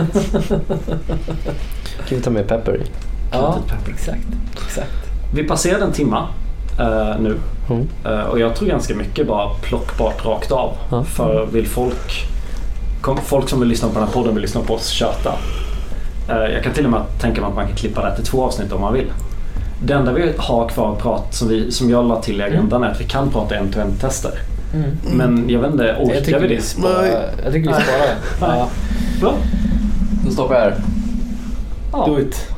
kan 2.07 2.17
vi 2.17 2.21
ta 2.21 2.29
med 2.29 2.47
pepper 2.47 2.75
i. 2.77 2.81
Ja, 3.31 3.57
pepper. 3.67 3.91
exakt. 3.91 4.27
exakt. 4.67 4.91
Vi 5.35 5.43
passerade 5.43 5.85
en 5.85 5.91
timma 5.91 6.27
eh, 6.79 7.19
nu. 7.19 7.37
Mm. 7.69 7.87
Eh, 8.05 8.21
och 8.21 8.39
jag 8.39 8.55
tror 8.55 8.67
ganska 8.69 8.95
mycket 8.95 9.27
bara 9.27 9.49
plockbart 9.61 10.25
rakt 10.25 10.51
av. 10.51 10.73
Ja. 10.91 11.03
För 11.03 11.45
vill 11.51 11.67
folk, 11.67 12.25
folk 13.23 13.49
som 13.49 13.59
vill 13.59 13.69
lyssna 13.69 13.87
på 13.87 13.93
den 13.93 14.03
här 14.03 14.13
podden 14.13 14.33
vill 14.33 14.41
lyssna 14.41 14.61
på 14.61 14.73
oss 14.73 14.87
köta. 14.87 15.35
Eh, 16.29 16.53
jag 16.53 16.63
kan 16.63 16.73
till 16.73 16.85
och 16.85 16.91
med 16.91 17.01
tänka 17.21 17.41
mig 17.41 17.47
att 17.49 17.55
man 17.55 17.67
kan 17.67 17.75
klippa 17.75 18.01
det 18.01 18.07
här 18.07 18.15
till 18.15 18.25
två 18.25 18.43
avsnitt 18.43 18.71
om 18.71 18.81
man 18.81 18.93
vill. 18.93 19.11
Det 19.85 19.93
enda 19.93 20.11
vi 20.11 20.33
har 20.37 20.69
kvar 20.69 20.93
att 20.93 20.99
prata, 20.99 21.31
som, 21.31 21.47
vi, 21.47 21.71
som 21.71 21.89
jag 21.89 22.05
la 22.07 22.21
till 22.21 22.39
i 22.39 22.43
agendan 22.43 22.83
är 22.83 22.87
att 22.87 23.01
vi 23.01 23.05
kan 23.05 23.29
prata 23.31 23.55
end-to-end 23.55 24.01
tester. 24.01 24.31
Mm. 24.73 24.89
Men 25.17 25.49
jag 25.49 25.59
vet 25.59 25.71
inte, 25.71 25.95
orkar 25.99 26.39
vi 26.39 26.47
det? 26.47 26.61
sparar, 26.61 27.05
jag 27.43 27.53
tycker 27.53 27.69
vi 27.69 27.73
sparar 27.73 27.99
det. 27.99 28.15
Ja. 28.39 28.67
Bra. 29.21 29.35
Då 30.25 30.31
stoppar 30.31 30.55
jag 30.55 30.61
här. 30.61 30.75
Ja. 31.91 32.05
Do 32.05 32.19
it. 32.19 32.52